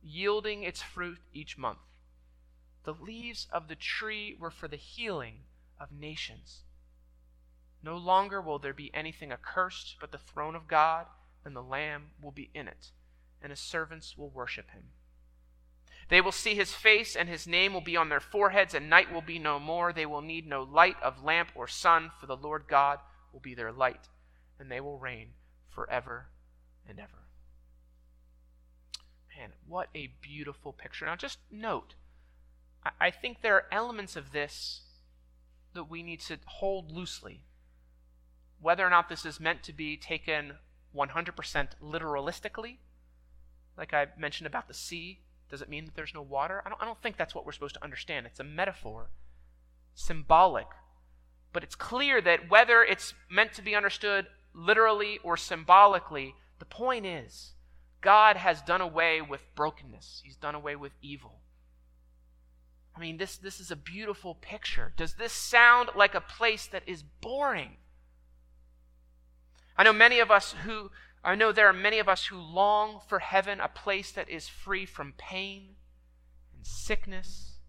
yielding 0.02 0.64
its 0.64 0.82
fruit 0.82 1.20
each 1.34 1.58
month. 1.58 1.80
The 2.84 2.94
leaves 2.94 3.48
of 3.52 3.68
the 3.68 3.76
tree 3.76 4.36
were 4.40 4.50
for 4.50 4.68
the 4.68 4.76
healing 4.76 5.42
of 5.80 5.92
nations. 5.92 6.64
No 7.84 7.96
longer 7.98 8.42
will 8.42 8.58
there 8.58 8.74
be 8.74 8.94
anything 8.94 9.32
accursed, 9.32 9.98
but 10.00 10.12
the 10.12 10.18
throne 10.18 10.56
of 10.56 10.68
God 10.68 11.06
and 11.46 11.56
the 11.56 11.62
Lamb 11.62 12.12
will 12.22 12.32
be 12.32 12.50
in 12.54 12.68
it, 12.68 12.92
and 13.42 13.52
his 13.52 13.60
servants 13.60 14.18
will 14.18 14.30
worship 14.30 14.72
him. 14.72 14.86
They 16.10 16.22
will 16.22 16.32
see 16.32 16.56
his 16.56 16.74
face, 16.74 17.16
and 17.16 17.28
his 17.28 17.48
name 17.48 17.74
will 17.74 17.82
be 17.82 17.98
on 17.98 18.10
their 18.10 18.22
foreheads, 18.22 18.74
and 18.74 18.90
night 18.90 19.12
will 19.12 19.22
be 19.22 19.40
no 19.40 19.60
more. 19.60 19.92
They 19.92 20.06
will 20.06 20.22
need 20.22 20.48
no 20.48 20.64
light 20.64 20.96
of 21.02 21.24
lamp 21.24 21.50
or 21.54 21.68
sun, 21.68 22.12
for 22.20 22.28
the 22.28 22.38
Lord 22.38 22.66
God 22.68 23.00
will 23.34 23.42
be 23.42 23.54
their 23.54 23.72
light, 23.72 24.08
and 24.60 24.72
they 24.72 24.80
will 24.80 24.98
reign 24.98 25.30
forever 25.68 26.28
and 26.88 27.00
ever. 27.00 27.28
Man, 29.38 29.52
what 29.68 29.90
a 29.94 30.14
beautiful 30.22 30.72
picture. 30.72 31.06
Now, 31.06 31.16
just 31.16 31.40
note 31.52 31.96
I 33.00 33.12
think 33.12 33.42
there 33.42 33.56
are 33.56 33.66
elements 33.72 34.16
of 34.16 34.32
this 34.32 34.82
that 35.74 35.90
we 35.90 36.04
need 36.04 36.22
to 36.22 36.40
hold 36.46 36.92
loosely. 36.92 37.42
Whether 38.60 38.86
or 38.86 38.90
not 38.90 39.10
this 39.10 39.26
is 39.26 39.40
meant 39.40 39.62
to 39.64 39.74
be 39.74 39.98
taken 39.98 40.54
100% 40.96 41.68
literalistically, 41.84 42.78
like 43.78 43.94
I 43.94 44.08
mentioned 44.18 44.48
about 44.48 44.68
the 44.68 44.74
sea, 44.74 45.20
does 45.50 45.62
it 45.62 45.70
mean 45.70 45.86
that 45.86 45.96
there's 45.96 46.14
no 46.14 46.22
water? 46.22 46.62
I 46.66 46.70
don't, 46.70 46.82
I 46.82 46.86
don't 46.86 47.02
think 47.02 47.18
that's 47.18 47.34
what 47.34 47.46
we're 47.46 47.52
supposed 47.52 47.76
to 47.76 47.84
understand. 47.84 48.26
It's 48.26 48.40
a 48.40 48.44
metaphor, 48.44 49.10
symbolic. 49.96 50.68
But 51.54 51.64
it's 51.64 51.76
clear 51.76 52.22
that 52.22 52.50
whether 52.50 52.84
it's 52.84 53.14
meant 53.30 53.54
to 53.54 53.62
be 53.62 53.76
understood 53.76 54.28
literally 54.54 55.20
or 55.24 55.38
symbolically, 55.38 56.36
the 56.60 56.66
point 56.66 57.06
is 57.06 57.54
God 58.02 58.38
has 58.38 58.62
done 58.62 58.82
away 58.82 59.22
with 59.22 59.42
brokenness, 59.56 60.22
He's 60.24 60.36
done 60.36 60.56
away 60.56 60.76
with 60.76 60.94
evil. 61.02 61.42
I 62.96 63.00
mean, 63.00 63.18
this, 63.18 63.38
this 63.38 63.60
is 63.60 63.70
a 63.70 63.76
beautiful 63.76 64.34
picture. 64.34 64.92
Does 64.98 65.14
this 65.14 65.32
sound 65.32 65.90
like 65.96 66.16
a 66.16 66.22
place 66.22 66.66
that 66.68 66.82
is 66.88 67.04
boring? 67.04 67.78
I 69.78 69.84
know 69.84 69.94
many 69.94 70.20
of 70.20 70.32
us 70.32 70.56
who, 70.64 70.90
I 71.24 71.36
know 71.36 71.52
there 71.52 71.68
are 71.68 71.74
many 71.74 72.00
of 72.00 72.08
us 72.08 72.28
who 72.28 72.38
long 72.38 73.02
for 73.08 73.20
heaven, 73.20 73.60
a 73.60 73.68
place 73.68 74.12
that 74.12 74.30
is 74.30 74.48
free 74.48 74.86
from 74.86 75.14
pain 75.18 75.76
and 76.56 76.66
sickness, 76.66 77.60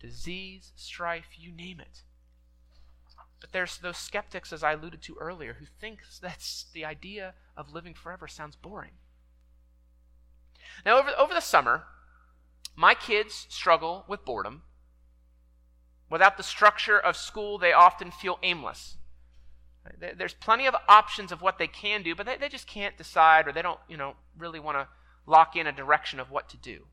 disease, 0.00 0.72
strife, 0.76 1.28
you 1.36 1.52
name 1.52 1.80
it. 1.80 2.02
But 3.40 3.52
there's 3.52 3.78
those 3.78 3.98
skeptics, 3.98 4.52
as 4.52 4.62
I 4.62 4.72
alluded 4.72 5.02
to 5.02 5.16
earlier, 5.20 5.54
who 5.54 5.66
think 5.66 6.00
that 6.22 6.64
the 6.72 6.84
idea 6.84 7.34
of 7.56 7.72
living 7.72 7.94
forever 7.94 8.26
sounds 8.26 8.56
boring. 8.56 8.92
Now, 10.84 10.98
over, 10.98 11.10
over 11.18 11.34
the 11.34 11.40
summer, 11.40 11.84
my 12.74 12.94
kids 12.94 13.46
struggle 13.48 14.04
with 14.08 14.24
boredom. 14.24 14.62
Without 16.08 16.36
the 16.36 16.42
structure 16.42 16.98
of 16.98 17.16
school, 17.16 17.58
they 17.58 17.72
often 17.72 18.10
feel 18.10 18.38
aimless. 18.42 18.96
There's 20.16 20.34
plenty 20.34 20.66
of 20.66 20.74
options 20.88 21.32
of 21.32 21.42
what 21.42 21.58
they 21.58 21.66
can 21.66 22.02
do, 22.02 22.14
but 22.14 22.26
they, 22.26 22.36
they 22.36 22.48
just 22.48 22.66
can't 22.66 22.96
decide 22.96 23.46
or 23.46 23.52
they 23.52 23.62
don't, 23.62 23.80
you 23.88 23.96
know, 23.96 24.14
really 24.38 24.60
want 24.60 24.78
to 24.78 24.88
lock 25.26 25.56
in 25.56 25.66
a 25.66 25.72
direction 25.72 26.20
of 26.20 26.30
what 26.30 26.48
to 26.50 26.56
do. 26.56 26.86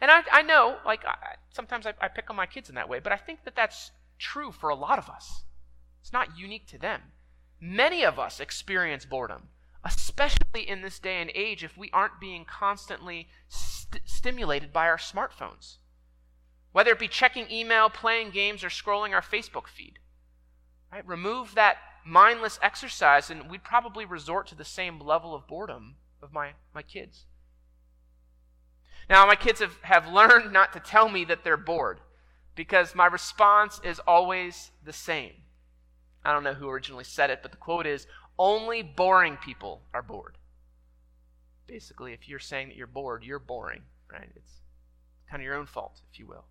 And 0.00 0.10
I, 0.10 0.22
I 0.30 0.42
know, 0.42 0.78
like, 0.84 1.04
I, 1.06 1.36
sometimes 1.50 1.86
I, 1.86 1.94
I 2.00 2.08
pick 2.08 2.28
on 2.28 2.36
my 2.36 2.46
kids 2.46 2.68
in 2.68 2.74
that 2.74 2.88
way, 2.88 3.00
but 3.00 3.12
I 3.12 3.16
think 3.16 3.44
that 3.44 3.56
that's 3.56 3.90
true 4.18 4.52
for 4.52 4.68
a 4.68 4.74
lot 4.74 4.98
of 4.98 5.08
us. 5.08 5.44
It's 6.00 6.12
not 6.12 6.38
unique 6.38 6.66
to 6.68 6.78
them. 6.78 7.00
Many 7.60 8.04
of 8.04 8.18
us 8.18 8.40
experience 8.40 9.04
boredom 9.04 9.48
especially 9.86 10.68
in 10.68 10.82
this 10.82 10.98
day 10.98 11.20
and 11.20 11.30
age 11.34 11.62
if 11.62 11.76
we 11.76 11.90
aren't 11.92 12.20
being 12.20 12.44
constantly 12.44 13.28
st- 13.48 14.02
stimulated 14.04 14.72
by 14.72 14.86
our 14.86 14.96
smartphones. 14.96 15.76
Whether 16.72 16.90
it 16.90 16.98
be 16.98 17.08
checking 17.08 17.50
email, 17.50 17.88
playing 17.88 18.30
games, 18.30 18.64
or 18.64 18.68
scrolling 18.68 19.12
our 19.12 19.22
Facebook 19.22 19.68
feed. 19.68 19.98
Right? 20.92 21.06
Remove 21.06 21.54
that 21.54 21.76
mindless 22.06 22.58
exercise, 22.62 23.30
and 23.30 23.50
we'd 23.50 23.64
probably 23.64 24.04
resort 24.04 24.46
to 24.46 24.54
the 24.54 24.64
same 24.64 25.00
level 25.00 25.34
of 25.34 25.46
boredom 25.46 25.96
of 26.22 26.32
my, 26.32 26.52
my 26.74 26.82
kids. 26.82 27.26
Now, 29.08 29.26
my 29.26 29.36
kids 29.36 29.60
have, 29.60 29.78
have 29.82 30.08
learned 30.08 30.52
not 30.52 30.72
to 30.72 30.80
tell 30.80 31.08
me 31.08 31.24
that 31.26 31.44
they're 31.44 31.56
bored 31.56 32.00
because 32.54 32.94
my 32.94 33.06
response 33.06 33.80
is 33.84 34.00
always 34.00 34.70
the 34.84 34.92
same. 34.92 35.32
I 36.24 36.32
don't 36.32 36.42
know 36.42 36.54
who 36.54 36.68
originally 36.68 37.04
said 37.04 37.30
it, 37.30 37.40
but 37.42 37.52
the 37.52 37.56
quote 37.56 37.86
is 37.86 38.06
only 38.38 38.82
boring 38.82 39.36
people 39.36 39.82
are 39.94 40.02
bored. 40.02 40.38
Basically, 41.66 42.12
if 42.12 42.28
you're 42.28 42.38
saying 42.38 42.68
that 42.68 42.76
you're 42.76 42.86
bored, 42.86 43.24
you're 43.24 43.38
boring, 43.38 43.82
right? 44.12 44.28
It's 44.34 44.60
kind 45.30 45.40
of 45.40 45.44
your 45.44 45.54
own 45.54 45.66
fault, 45.66 46.00
if 46.10 46.18
you 46.18 46.26
will. 46.26 46.44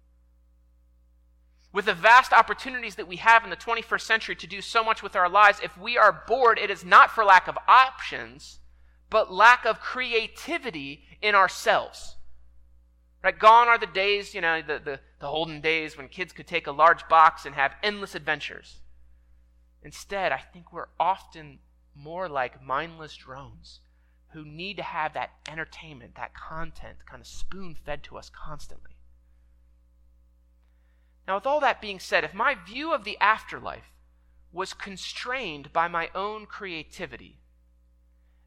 With 1.75 1.87
the 1.87 1.93
vast 1.93 2.31
opportunities 2.31 2.95
that 2.95 3.09
we 3.09 3.17
have 3.17 3.43
in 3.43 3.49
the 3.49 3.57
21st 3.57 3.99
century 3.99 4.35
to 4.37 4.47
do 4.47 4.61
so 4.61 4.81
much 4.81 5.03
with 5.03 5.13
our 5.13 5.27
lives, 5.27 5.59
if 5.61 5.77
we 5.77 5.97
are 5.97 6.23
bored, 6.25 6.57
it 6.57 6.69
is 6.69 6.85
not 6.85 7.11
for 7.11 7.25
lack 7.25 7.49
of 7.49 7.57
options, 7.67 8.59
but 9.09 9.29
lack 9.29 9.65
of 9.65 9.81
creativity 9.81 11.03
in 11.21 11.35
ourselves. 11.35 12.15
Right? 13.21 13.37
Gone 13.37 13.67
are 13.67 13.77
the 13.77 13.87
days, 13.87 14.33
you 14.33 14.39
know, 14.39 14.61
the, 14.61 14.79
the, 14.79 14.99
the 15.19 15.27
olden 15.27 15.59
days 15.59 15.97
when 15.97 16.07
kids 16.07 16.31
could 16.31 16.47
take 16.47 16.65
a 16.65 16.71
large 16.71 17.05
box 17.09 17.45
and 17.45 17.55
have 17.55 17.75
endless 17.83 18.15
adventures. 18.15 18.79
Instead, 19.83 20.31
I 20.31 20.37
think 20.53 20.71
we're 20.71 20.87
often 20.97 21.59
more 21.93 22.29
like 22.29 22.63
mindless 22.63 23.17
drones 23.17 23.81
who 24.29 24.45
need 24.45 24.77
to 24.77 24.83
have 24.83 25.13
that 25.13 25.31
entertainment, 25.51 26.15
that 26.15 26.33
content 26.33 27.05
kind 27.05 27.19
of 27.19 27.27
spoon 27.27 27.75
fed 27.75 28.01
to 28.03 28.17
us 28.17 28.31
constantly. 28.33 28.94
Now, 31.27 31.35
with 31.35 31.45
all 31.45 31.59
that 31.61 31.81
being 31.81 31.99
said, 31.99 32.23
if 32.23 32.33
my 32.33 32.55
view 32.55 32.93
of 32.93 33.03
the 33.03 33.17
afterlife 33.19 33.91
was 34.51 34.73
constrained 34.73 35.73
by 35.73 35.87
my 35.87 36.09
own 36.13 36.45
creativity, 36.45 37.39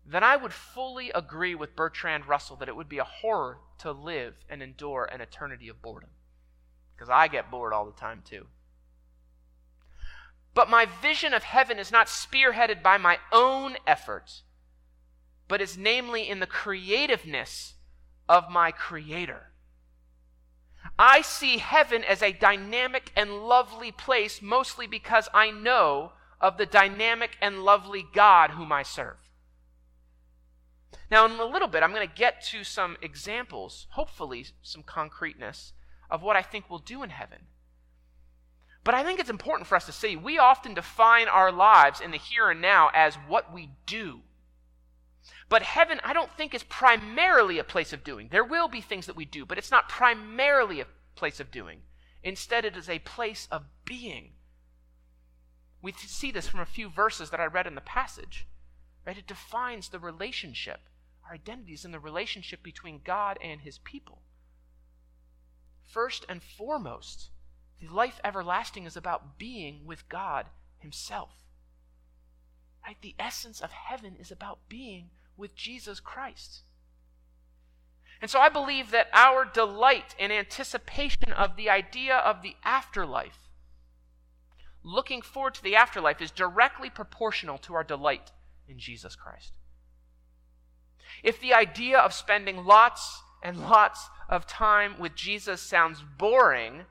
then 0.07 0.25
I 0.25 0.37
would 0.37 0.55
fully 0.55 1.11
agree 1.11 1.55
with 1.55 1.77
Bertrand 1.77 2.27
Russell 2.27 2.57
that 2.57 2.69
it 2.69 2.77
would 2.77 2.89
be 2.89 2.99
a 2.99 3.05
horror 3.05 3.59
to 3.79 3.93
live 3.93 4.35
and 4.49 4.63
endure 4.63 5.05
an 5.05 5.21
eternity 5.21 5.69
of 5.69 5.83
boredom. 5.83 6.11
Because 6.95 7.11
I 7.11 7.29
get 7.29 7.51
bored 7.51 7.73
all 7.73 7.85
the 7.85 7.93
time 7.93 8.23
too. 8.25 8.47
But 10.55 10.71
my 10.71 10.87
vision 10.87 11.35
of 11.35 11.43
heaven 11.43 11.79
is 11.79 11.93
not 11.93 12.07
spearheaded 12.07 12.83
by 12.83 12.97
my 12.97 13.19
own 13.31 13.77
efforts, 13.87 14.43
but 15.47 15.61
is 15.61 15.77
namely 15.77 16.29
in 16.29 16.41
the 16.41 16.47
creativeness 16.47 17.75
of 18.29 18.51
my 18.51 18.73
Creator. 18.73 19.53
I 20.99 21.23
see 21.23 21.59
heaven 21.59 22.03
as 22.03 22.23
a 22.23 22.33
dynamic 22.33 23.13
and 23.15 23.47
lovely 23.47 23.93
place, 23.93 24.43
mostly 24.43 24.87
because 24.87 25.29
I 25.33 25.51
know 25.51 26.13
of 26.41 26.57
the 26.57 26.67
dynamic 26.67 27.37
and 27.41 27.65
lovely 27.65 28.05
God 28.13 28.51
whom 28.51 28.73
I 28.73 28.83
serve. 28.83 29.17
Now, 31.11 31.25
in 31.25 31.33
a 31.33 31.45
little 31.45 31.69
bit, 31.69 31.83
I'm 31.83 31.93
going 31.93 32.07
to 32.07 32.15
get 32.15 32.43
to 32.47 32.65
some 32.65 32.97
examples, 33.01 33.87
hopefully, 33.91 34.47
some 34.63 34.83
concreteness 34.83 35.73
of 36.11 36.23
what 36.23 36.37
I 36.37 36.43
think 36.43 36.69
we'll 36.69 36.79
do 36.81 37.03
in 37.03 37.11
heaven. 37.11 37.47
But 38.85 38.95
I 38.95 39.05
think 39.05 39.21
it's 39.21 39.31
important 39.31 39.69
for 39.69 39.77
us 39.77 39.87
to 39.87 39.93
see 39.93 40.17
we 40.17 40.39
often 40.39 40.75
define 40.75 41.29
our 41.29 41.53
lives 41.53 42.01
in 42.01 42.11
the 42.11 42.17
here 42.17 42.51
and 42.51 42.61
now 42.61 42.91
as 42.95 43.17
what 43.27 43.53
we 43.53 43.71
do. 43.87 44.21
But 45.49 45.63
heaven, 45.63 46.01
I 46.05 46.13
don't 46.13 46.31
think, 46.37 46.55
is 46.55 46.63
primarily 46.63 47.59
a 47.59 47.65
place 47.65 47.93
of 47.93 48.05
doing. 48.05 48.29
There 48.31 48.45
will 48.45 48.69
be 48.69 48.81
things 48.81 49.07
that 49.07 49.17
we 49.17 49.25
do, 49.25 49.47
but 49.47 49.57
it's 49.57 49.71
not 49.71 49.89
primarily 49.89 50.81
a 50.81 50.87
place 51.15 51.41
of 51.41 51.51
doing. 51.51 51.81
Instead, 52.23 52.65
it 52.65 52.77
is 52.77 52.89
a 52.89 52.99
place 53.01 53.49
of 53.51 53.65
being. 53.85 54.33
We 55.81 55.93
see 55.93 56.31
this 56.31 56.49
from 56.49 56.61
a 56.61 56.67
few 56.67 56.91
verses 56.91 57.31
that 57.31 57.41
I 57.41 57.47
read 57.47 57.67
in 57.67 57.75
the 57.75 57.81
passage. 57.81 58.47
Right? 59.07 59.17
It 59.17 59.27
defines 59.27 59.89
the 59.89 59.99
relationship. 59.99 60.81
Our 61.27 61.35
identity 61.35 61.73
is 61.73 61.85
in 61.85 61.93
the 61.93 62.01
relationship 62.01 62.63
between 62.63 63.01
God 63.03 63.39
and 63.43 63.63
his 63.63 63.79
people. 63.79 64.23
First 65.87 66.27
and 66.29 66.43
foremost, 66.43 67.31
the 67.81 67.89
life 67.89 68.21
everlasting 68.23 68.85
is 68.85 68.97
about 68.97 69.39
being 69.39 69.87
with 69.87 70.09
God 70.11 70.47
himself. 70.79 71.31
Right? 72.87 72.97
The 73.01 73.15
essence 73.19 73.63
of 73.63 73.71
heaven 73.71 74.17
is 74.19 74.31
about 74.31 74.69
being 74.69 75.11
with 75.39 75.55
Jesus 75.55 76.01
Christ. 76.01 76.63
And 78.21 78.31
so 78.31 78.41
I 78.41 78.49
believe 78.49 78.91
that 78.91 79.09
our 79.13 79.45
delight 79.45 80.15
and 80.19 80.33
anticipation 80.33 81.33
of 81.33 81.57
the 81.57 81.71
idea 81.71 82.17
of 82.17 82.43
the 82.43 82.57
afterlife, 82.65 83.49
looking 84.83 85.23
forward 85.23 85.55
to 85.55 85.63
the 85.63 85.77
afterlife, 85.77 86.21
is 86.21 86.33
directly 86.33 86.91
proportional 86.91 87.59
to 87.59 87.75
our 87.75 87.85
delight 87.85 88.33
in 88.69 88.79
Jesus 88.79 89.15
Christ. 89.15 89.53
If 91.23 91.41
the 91.41 91.55
idea 91.55 91.99
of 91.99 92.13
spending 92.13 92.65
lots 92.65 93.23
and 93.43 93.61
lots 93.61 94.09
of 94.29 94.47
time 94.47 94.99
with 94.99 95.15
Jesus 95.15 95.61
sounds 95.61 96.05
boring, 96.19 96.83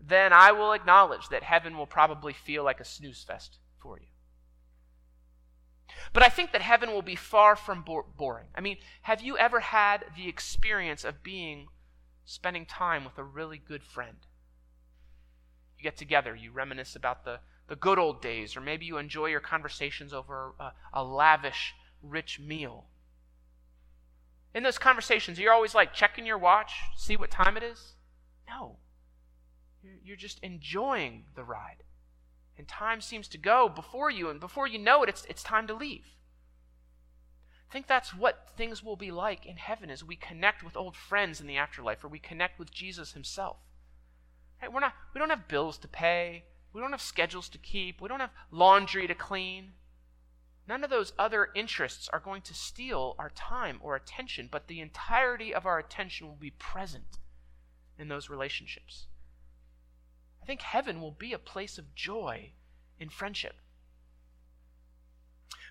then 0.00 0.32
I 0.32 0.52
will 0.52 0.72
acknowledge 0.72 1.28
that 1.28 1.42
heaven 1.42 1.76
will 1.76 1.86
probably 1.86 2.32
feel 2.32 2.64
like 2.64 2.80
a 2.80 2.84
snooze 2.84 3.22
fest 3.22 3.58
for 3.78 3.98
you. 3.98 4.06
But 6.12 6.22
I 6.22 6.28
think 6.28 6.52
that 6.52 6.62
heaven 6.62 6.90
will 6.90 7.02
be 7.02 7.16
far 7.16 7.56
from 7.56 7.82
bo- 7.82 8.06
boring. 8.16 8.48
I 8.54 8.60
mean, 8.60 8.78
have 9.02 9.20
you 9.20 9.36
ever 9.38 9.60
had 9.60 10.04
the 10.16 10.28
experience 10.28 11.04
of 11.04 11.22
being, 11.22 11.68
spending 12.24 12.66
time 12.66 13.04
with 13.04 13.18
a 13.18 13.24
really 13.24 13.58
good 13.58 13.82
friend? 13.82 14.16
You 15.78 15.84
get 15.84 15.96
together, 15.96 16.34
you 16.34 16.52
reminisce 16.52 16.96
about 16.96 17.24
the, 17.24 17.40
the 17.68 17.76
good 17.76 17.98
old 17.98 18.20
days, 18.20 18.56
or 18.56 18.60
maybe 18.60 18.86
you 18.86 18.98
enjoy 18.98 19.26
your 19.26 19.40
conversations 19.40 20.12
over 20.12 20.54
a, 20.58 20.72
a 20.92 21.04
lavish, 21.04 21.74
rich 22.02 22.40
meal. 22.40 22.86
In 24.54 24.62
those 24.62 24.78
conversations, 24.78 25.38
you're 25.38 25.52
always 25.52 25.74
like 25.74 25.94
checking 25.94 26.26
your 26.26 26.38
watch, 26.38 26.72
see 26.96 27.16
what 27.16 27.30
time 27.30 27.56
it 27.56 27.62
is? 27.62 27.94
No. 28.48 28.78
You're 30.02 30.16
just 30.16 30.40
enjoying 30.40 31.24
the 31.36 31.44
ride. 31.44 31.84
And 32.60 32.68
time 32.68 33.00
seems 33.00 33.26
to 33.28 33.38
go 33.38 33.70
before 33.70 34.10
you, 34.10 34.28
and 34.28 34.38
before 34.38 34.66
you 34.66 34.78
know 34.78 35.02
it, 35.02 35.08
it's, 35.08 35.24
it's 35.30 35.42
time 35.42 35.66
to 35.66 35.72
leave. 35.72 36.14
I 37.70 37.72
think 37.72 37.86
that's 37.86 38.14
what 38.14 38.50
things 38.54 38.84
will 38.84 38.96
be 38.96 39.10
like 39.10 39.46
in 39.46 39.56
heaven 39.56 39.88
as 39.88 40.04
we 40.04 40.14
connect 40.14 40.62
with 40.62 40.76
old 40.76 40.94
friends 40.94 41.40
in 41.40 41.46
the 41.46 41.56
afterlife, 41.56 42.04
or 42.04 42.08
we 42.08 42.18
connect 42.18 42.58
with 42.58 42.70
Jesus 42.70 43.14
himself. 43.14 43.56
Right? 44.60 44.70
We're 44.70 44.80
not, 44.80 44.92
we 45.14 45.18
don't 45.18 45.30
have 45.30 45.48
bills 45.48 45.78
to 45.78 45.88
pay. 45.88 46.44
We 46.74 46.82
don't 46.82 46.90
have 46.90 47.00
schedules 47.00 47.48
to 47.48 47.56
keep. 47.56 47.98
We 47.98 48.08
don't 48.08 48.20
have 48.20 48.34
laundry 48.50 49.06
to 49.06 49.14
clean. 49.14 49.72
None 50.68 50.84
of 50.84 50.90
those 50.90 51.14
other 51.18 51.48
interests 51.54 52.10
are 52.12 52.20
going 52.20 52.42
to 52.42 52.52
steal 52.52 53.16
our 53.18 53.30
time 53.30 53.78
or 53.80 53.96
attention, 53.96 54.50
but 54.52 54.66
the 54.66 54.80
entirety 54.80 55.54
of 55.54 55.64
our 55.64 55.78
attention 55.78 56.26
will 56.26 56.34
be 56.34 56.50
present 56.50 57.20
in 57.98 58.08
those 58.08 58.28
relationships. 58.28 59.06
I 60.42 60.46
think 60.46 60.62
heaven 60.62 61.00
will 61.00 61.10
be 61.10 61.32
a 61.32 61.38
place 61.38 61.78
of 61.78 61.94
joy 61.94 62.52
in 62.98 63.08
friendship. 63.08 63.56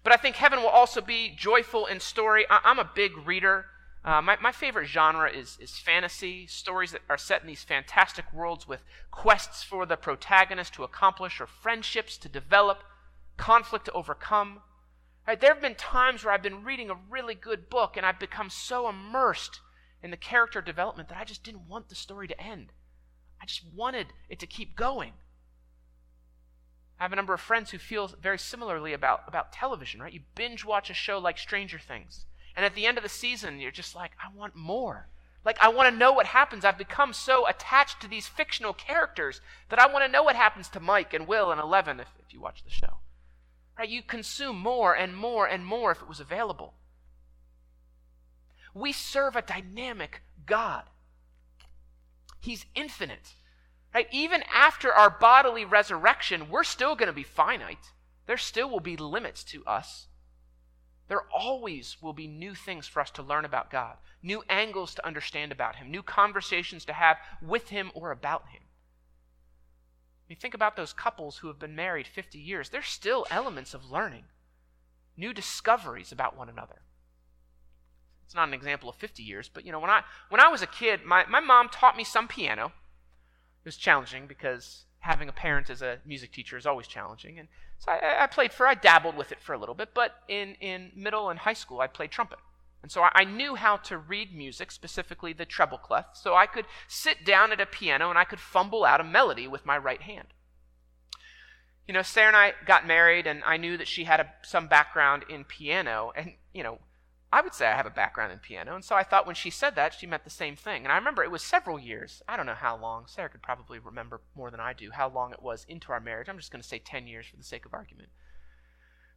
But 0.04 0.14
I 0.14 0.18
think 0.18 0.38
heaven 0.38 0.60
will 0.60 0.70
also 0.70 1.02
be 1.02 1.36
joyful 1.36 1.86
in 1.86 2.00
story. 2.00 2.46
I, 2.50 2.62
am 2.64 2.80
a 2.80 2.90
big 2.94 3.18
reader. 3.18 3.66
Uh, 4.04 4.22
my, 4.22 4.38
my 4.42 4.52
favorite 4.52 4.88
genre 4.88 5.30
is, 5.30 5.58
is 5.60 5.78
fantasy, 5.78 6.48
stories 6.48 6.92
that 6.92 7.02
are 7.10 7.18
set 7.18 7.42
in 7.42 7.48
these 7.48 7.64
fantastic 7.64 8.32
worlds 8.32 8.68
with 8.68 8.84
quests 9.12 9.62
for 9.62 9.86
the 9.86 9.98
protagonist 9.98 10.74
to 10.76 10.84
accomplish 10.84 11.42
or 11.42 11.48
friendships 11.48 12.18
to 12.18 12.30
develop, 12.30 12.84
conflict 13.36 13.86
to 13.86 13.92
overcome. 13.92 14.62
Right, 15.28 15.40
there 15.40 15.54
have 15.54 15.62
been 15.62 15.76
times 15.76 16.24
where 16.24 16.34
I've 16.34 16.42
been 16.42 16.64
reading 16.64 16.90
a 16.90 16.98
really 17.10 17.36
good 17.36 17.70
book 17.70 17.98
and 17.98 18.06
I've 18.06 18.20
become 18.20 18.50
so 18.50 18.88
immersed 18.88 19.60
in 20.02 20.12
the 20.12 20.18
character 20.18 20.62
development 20.62 21.10
that 21.10 21.18
I 21.18 21.26
just 21.26 21.44
didn't 21.44 21.68
want 21.68 21.90
the 21.90 21.96
story 21.96 22.28
to 22.30 22.42
end. 22.42 22.72
I 23.42 23.46
just 23.46 23.64
wanted 23.76 24.08
it 24.30 24.40
to 24.40 24.48
keep 24.48 24.76
going. 24.76 25.14
I 27.00 27.04
have 27.04 27.14
a 27.14 27.16
number 27.16 27.34
of 27.34 27.40
friends 27.40 27.72
who 27.72 27.78
feel 27.78 28.12
very 28.22 28.38
similarly 28.38 28.92
about, 28.92 29.22
about 29.28 29.54
television, 29.54 30.02
right? 30.02 30.12
You 30.12 30.22
binge 30.36 30.66
watch 30.66 30.90
a 30.90 30.94
show 30.94 31.18
like 31.18 31.38
Stranger 31.38 31.80
Things, 31.80 32.26
and 32.56 32.66
at 32.66 32.76
the 32.76 32.86
end 32.86 32.98
of 32.98 33.04
the 33.04 33.10
season, 33.10 33.60
you're 33.60 33.72
just 33.72 33.96
like, 33.96 34.12
I 34.22 34.36
want 34.36 34.56
more. 34.56 35.08
Like, 35.46 35.58
I 35.62 35.70
want 35.70 35.90
to 35.90 35.98
know 35.98 36.12
what 36.12 36.26
happens. 36.26 36.66
I've 36.66 36.78
become 36.78 37.14
so 37.14 37.48
attached 37.48 38.02
to 38.02 38.10
these 38.10 38.28
fictional 38.28 38.74
characters 38.74 39.40
that 39.70 39.80
I 39.80 39.88
want 39.88 40.04
to 40.06 40.12
know 40.12 40.24
what 40.24 40.36
happens 40.36 40.68
to 40.70 40.82
Mike 40.82 41.14
and 41.14 41.26
Will 41.26 41.52
and 41.52 41.62
Eleven 41.62 42.02
if, 42.02 42.10
if 42.20 42.34
you 42.34 42.42
watch 42.42 42.64
the 42.64 42.70
show. 42.70 42.98
Right? 43.78 43.88
You 43.88 44.04
consume 44.04 44.60
more 44.60 44.94
and 44.94 45.16
more 45.16 45.48
and 45.48 45.66
more 45.66 45.92
if 45.92 46.02
it 46.02 46.10
was 46.10 46.20
available. 46.20 46.74
We 48.74 48.92
serve 48.92 49.38
a 49.38 49.42
dynamic 49.42 50.22
God. 50.46 50.84
He's 52.40 52.66
infinite. 52.76 53.36
Right? 53.94 54.08
Even 54.12 54.44
after 54.54 54.94
our 54.94 55.10
bodily 55.10 55.66
resurrection, 55.66 56.50
we're 56.50 56.64
still 56.64 56.96
going 56.96 57.08
to 57.08 57.14
be 57.14 57.24
finite. 57.24 57.92
There 58.28 58.38
still 58.38 58.70
will 58.70 58.80
be 58.80 58.98
limits 58.98 59.44
to 59.46 59.66
us. 59.66 60.08
There 61.08 61.24
always 61.34 61.98
will 62.02 62.14
be 62.14 62.28
new 62.28 62.54
things 62.54 62.88
for 62.88 63.02
us 63.02 63.10
to 63.12 63.24
learn 63.24 63.44
about 63.44 63.72
God, 63.72 63.98
new 64.22 64.44
angles 64.48 64.94
to 64.94 65.06
understand 65.06 65.52
about 65.52 65.78
Him, 65.78 65.90
new 65.90 66.04
conversations 66.04 66.86
to 66.86 66.94
have 66.94 67.18
with 67.42 67.70
Him 67.70 67.92
or 67.96 68.12
about 68.12 68.50
Him. 68.50 68.62
You 70.28 70.36
think 70.36 70.54
about 70.54 70.76
those 70.76 70.94
couples 70.94 71.38
who 71.38 71.48
have 71.48 71.58
been 71.58 71.76
married 71.76 72.06
50 72.06 72.38
years, 72.38 72.70
there's 72.70 72.88
still 72.88 73.26
elements 73.32 73.74
of 73.74 73.90
learning, 73.90 74.26
new 75.18 75.34
discoveries 75.34 76.12
about 76.12 76.38
one 76.38 76.48
another. 76.48 76.84
It's 78.30 78.36
not 78.36 78.48
an 78.48 78.54
example 78.54 78.90
of 78.90 78.96
50 78.98 79.24
years, 79.24 79.50
but 79.52 79.66
you 79.66 79.72
know, 79.72 79.80
when 79.80 79.90
I 79.90 80.04
when 80.30 80.40
I 80.40 80.50
was 80.50 80.62
a 80.62 80.68
kid, 80.68 81.04
my, 81.04 81.26
my 81.26 81.40
mom 81.40 81.68
taught 81.68 81.98
me 81.98 82.04
some 82.04 82.28
piano. 82.28 82.68
It 82.68 83.66
was 83.66 83.76
challenging 83.76 84.28
because 84.28 84.86
having 85.00 85.28
a 85.28 85.32
parent 85.32 85.72
as 85.72 85.82
a 85.82 85.98
music 86.06 86.32
teacher 86.32 86.56
is 86.56 86.68
always 86.68 86.86
challenging. 86.86 87.40
And 87.40 87.48
so 87.80 87.92
I, 87.92 88.26
I 88.26 88.28
played 88.28 88.54
for, 88.54 88.68
I 88.68 88.76
dabbled 88.76 89.18
with 89.18 89.32
it 89.32 89.40
for 89.42 89.54
a 89.54 89.58
little 89.58 89.74
bit, 89.74 89.96
but 89.96 90.12
in, 90.28 90.54
in 90.62 90.92
middle 90.96 91.32
and 91.32 91.40
high 91.40 91.54
school, 91.54 91.82
I 91.82 91.88
played 91.88 92.12
trumpet. 92.12 92.38
And 92.84 92.92
so 92.92 93.02
I, 93.02 93.24
knew 93.24 93.56
how 93.56 93.78
to 93.78 93.98
read 93.98 94.32
music, 94.32 94.72
specifically 94.72 95.34
the 95.34 95.46
treble 95.46 95.80
clef, 95.80 96.06
so 96.14 96.36
I 96.36 96.46
could 96.46 96.66
sit 96.88 97.26
down 97.26 97.52
at 97.52 97.60
a 97.60 97.66
piano 97.66 98.12
and 98.12 98.20
I 98.20 98.26
could 98.26 98.40
fumble 98.40 98.86
out 98.86 99.02
a 99.02 99.04
melody 99.04 99.48
with 99.48 99.66
my 99.66 99.76
right 99.76 100.04
hand. 100.04 100.28
You 101.88 101.96
know, 101.96 102.04
Sarah 102.04 102.28
and 102.28 102.38
I 102.38 102.54
got 102.68 102.86
married, 102.86 103.26
and 103.26 103.42
I 103.44 103.58
knew 103.58 103.76
that 103.76 103.88
she 103.88 104.04
had 104.04 104.20
a, 104.20 104.30
some 104.44 104.68
background 104.68 105.26
in 105.28 105.44
piano, 105.44 106.14
and, 106.16 106.34
you 106.54 106.62
know, 106.62 106.78
I 107.32 107.42
would 107.42 107.54
say 107.54 107.68
I 107.68 107.76
have 107.76 107.86
a 107.86 107.92
background 107.92 108.32
in 108.32 108.40
piano, 108.40 108.74
and 108.74 108.84
so 108.84 108.96
I 108.96 109.04
thought 109.04 109.28
when 109.28 109.36
she 109.36 109.52
said 109.52 109.76
that, 109.76 109.94
she 109.94 110.08
meant 110.08 110.24
the 110.24 110.32
same 110.32 110.56
thing. 110.56 110.84
And 110.84 110.92
I 110.92 110.98
remember 110.98 111.24
it 111.24 111.30
was 111.30 111.44
several 111.44 111.78
years. 111.78 112.24
I 112.28 112.36
don't 112.36 112.48
know 112.48 112.56
how 112.56 112.76
long. 112.76 113.06
Sarah 113.06 113.30
could 113.30 113.44
probably 113.44 113.78
remember 113.78 114.22
more 114.36 114.50
than 114.50 114.60
I 114.60 114.74
do 114.74 114.90
how 114.92 115.10
long 115.10 115.32
it 115.32 115.44
was 115.44 115.64
into 115.70 115.92
our 115.92 116.00
marriage. 116.00 116.28
I'm 116.28 116.38
just 116.38 116.52
going 116.52 116.62
to 116.62 116.68
say 116.68 116.80
10 116.80 117.06
years 117.06 117.28
for 117.28 117.38
the 117.38 117.44
sake 117.44 117.68
of 117.68 117.74
argument. 117.74 118.10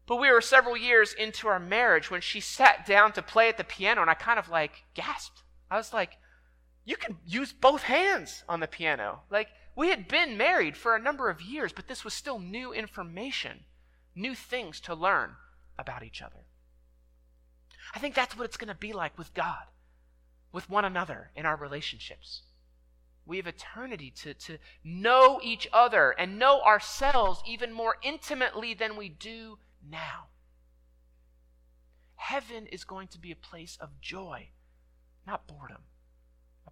But 0.07 0.17
we 0.17 0.31
were 0.31 0.43
several 0.43 0.77
years 0.77 1.15
into 1.15 1.49
our 1.49 1.61
marriage 1.61 2.11
when 2.11 2.21
she 2.21 2.41
sat 2.41 2.85
down 2.85 3.13
to 3.13 3.23
play 3.23 3.49
at 3.49 3.57
the 3.57 3.65
piano, 3.65 4.03
and 4.03 4.11
I 4.11 4.15
kind 4.15 4.39
of 4.39 4.51
like 4.51 4.85
gasped. 4.93 5.43
I 5.71 5.79
was 5.79 5.95
like, 5.95 6.19
you 6.85 6.97
can 6.97 7.17
use 7.25 7.53
both 7.53 7.85
hands 7.85 8.45
on 8.47 8.61
the 8.61 8.67
piano. 8.67 9.23
Like, 9.31 9.49
we 9.75 9.89
had 9.89 10.09
been 10.09 10.37
married 10.37 10.77
for 10.77 10.95
a 10.95 11.01
number 11.01 11.31
of 11.31 11.41
years, 11.41 11.73
but 11.73 11.89
this 11.89 12.05
was 12.05 12.13
still 12.13 12.39
new 12.39 12.75
information, 12.75 13.61
new 14.15 14.35
things 14.35 14.81
to 14.81 14.95
learn 14.95 15.37
about 15.79 16.03
each 16.03 16.21
other. 16.21 16.45
I 17.95 17.99
think 17.99 18.15
that's 18.15 18.37
what 18.37 18.45
it's 18.45 18.57
going 18.57 18.69
to 18.69 18.75
be 18.75 18.93
like 18.93 19.19
with 19.19 19.35
God, 19.35 19.65
with 20.51 20.71
one 20.71 20.85
another 20.85 21.31
in 21.37 21.47
our 21.47 21.57
relationships. 21.57 22.43
We 23.25 23.37
have 23.37 23.47
eternity 23.47 24.11
to, 24.23 24.35
to 24.35 24.59
know 24.83 25.39
each 25.43 25.69
other 25.73 26.11
and 26.11 26.39
know 26.39 26.61
ourselves 26.63 27.43
even 27.47 27.73
more 27.73 27.97
intimately 28.03 28.75
than 28.75 28.97
we 28.97 29.09
do 29.09 29.59
now. 29.89 30.27
Heaven 32.17 32.67
is 32.67 32.85
going 32.85 33.09
to 33.09 33.19
be 33.19 33.31
a 33.31 33.37
place 33.37 33.77
of 33.81 34.01
joy, 34.01 34.49
not 35.27 35.47
boredom. 35.47 35.83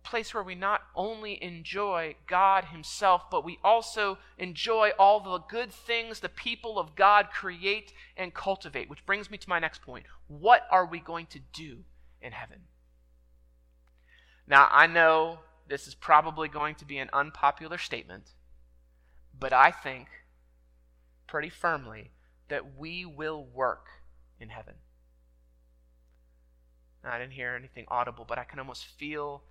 Place 0.02 0.32
where 0.32 0.42
we 0.42 0.54
not 0.54 0.82
only 0.96 1.42
enjoy 1.42 2.16
God 2.26 2.66
Himself, 2.66 3.30
but 3.30 3.44
we 3.44 3.58
also 3.62 4.18
enjoy 4.38 4.90
all 4.98 5.20
the 5.20 5.38
good 5.38 5.70
things 5.70 6.20
the 6.20 6.28
people 6.28 6.78
of 6.78 6.96
God 6.96 7.28
create 7.30 7.92
and 8.16 8.34
cultivate. 8.34 8.88
Which 8.88 9.04
brings 9.06 9.30
me 9.30 9.38
to 9.38 9.48
my 9.48 9.58
next 9.58 9.82
point. 9.82 10.06
What 10.26 10.66
are 10.70 10.86
we 10.86 11.00
going 11.00 11.26
to 11.26 11.38
do 11.52 11.84
in 12.20 12.32
heaven? 12.32 12.62
Now, 14.46 14.68
I 14.72 14.86
know 14.86 15.40
this 15.68 15.86
is 15.86 15.94
probably 15.94 16.48
going 16.48 16.74
to 16.76 16.84
be 16.84 16.98
an 16.98 17.10
unpopular 17.12 17.78
statement, 17.78 18.30
but 19.38 19.52
I 19.52 19.70
think 19.70 20.08
pretty 21.28 21.48
firmly 21.48 22.10
that 22.48 22.76
we 22.76 23.04
will 23.04 23.44
work 23.44 23.86
in 24.40 24.48
heaven. 24.48 24.74
Now, 27.04 27.12
I 27.12 27.18
didn't 27.18 27.34
hear 27.34 27.54
anything 27.54 27.84
audible, 27.88 28.24
but 28.28 28.38
I 28.38 28.44
can 28.44 28.58
almost 28.58 28.84
feel 28.84 29.42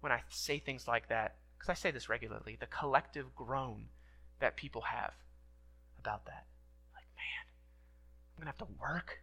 when 0.00 0.12
I 0.12 0.22
say 0.28 0.58
things 0.58 0.86
like 0.86 1.08
that, 1.08 1.36
because 1.58 1.70
I 1.70 1.74
say 1.74 1.90
this 1.90 2.08
regularly, 2.08 2.56
the 2.58 2.66
collective 2.66 3.34
groan 3.34 3.86
that 4.40 4.56
people 4.56 4.82
have 4.82 5.12
about 5.98 6.26
that. 6.26 6.46
Like, 6.94 7.06
man, 7.16 7.46
I'm 8.36 8.44
going 8.44 8.52
to 8.52 8.58
have 8.58 8.68
to 8.68 8.80
work. 8.80 9.22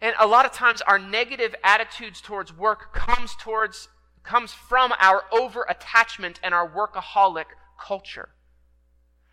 And 0.00 0.14
a 0.18 0.26
lot 0.26 0.44
of 0.44 0.52
times 0.52 0.82
our 0.82 0.98
negative 0.98 1.54
attitudes 1.62 2.20
towards 2.20 2.52
work 2.52 2.92
comes 2.92 3.34
towards 3.36 3.88
comes 4.22 4.52
from 4.52 4.92
our 5.00 5.22
over 5.32 5.66
attachment 5.68 6.40
and 6.42 6.54
our 6.54 6.68
workaholic 6.68 7.44
culture. 7.78 8.30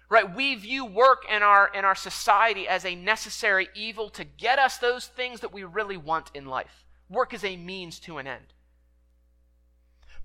Right? 0.10 0.36
We 0.36 0.56
view 0.56 0.86
work 0.86 1.24
in 1.34 1.42
our 1.42 1.72
in 1.74 1.86
our 1.86 1.96
society 1.96 2.68
as 2.68 2.86
a 2.86 2.96
necessary 2.96 3.70
evil 3.74 4.10
to 4.12 4.26
get 4.26 4.60
us 4.60 4.78
those 4.78 5.08
things 5.08 5.40
that 5.40 5.54
we 5.54 5.64
really 5.64 5.98
want 5.98 6.32
in 6.34 6.46
life. 6.46 6.86
Work 7.10 7.34
is 7.34 7.44
a 7.44 7.56
means 7.56 8.00
to 8.02 8.18
an 8.18 8.28
end. 8.28 8.54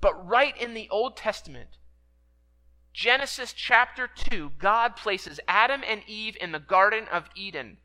But 0.01 0.27
right 0.27 0.57
in 0.57 0.75
the 0.75 0.89
Old 0.91 1.17
Testament, 1.17 1.79
Genesis 2.93 3.53
chapter 3.53 4.09
2, 4.09 4.53
God 4.59 4.97
places 4.97 5.41
Adam 5.47 5.83
and 5.87 6.03
Eve 6.07 6.37
in 6.41 6.53
the 6.53 6.59
Garden 6.59 7.07
of 7.13 7.29
Eden. 7.35 7.79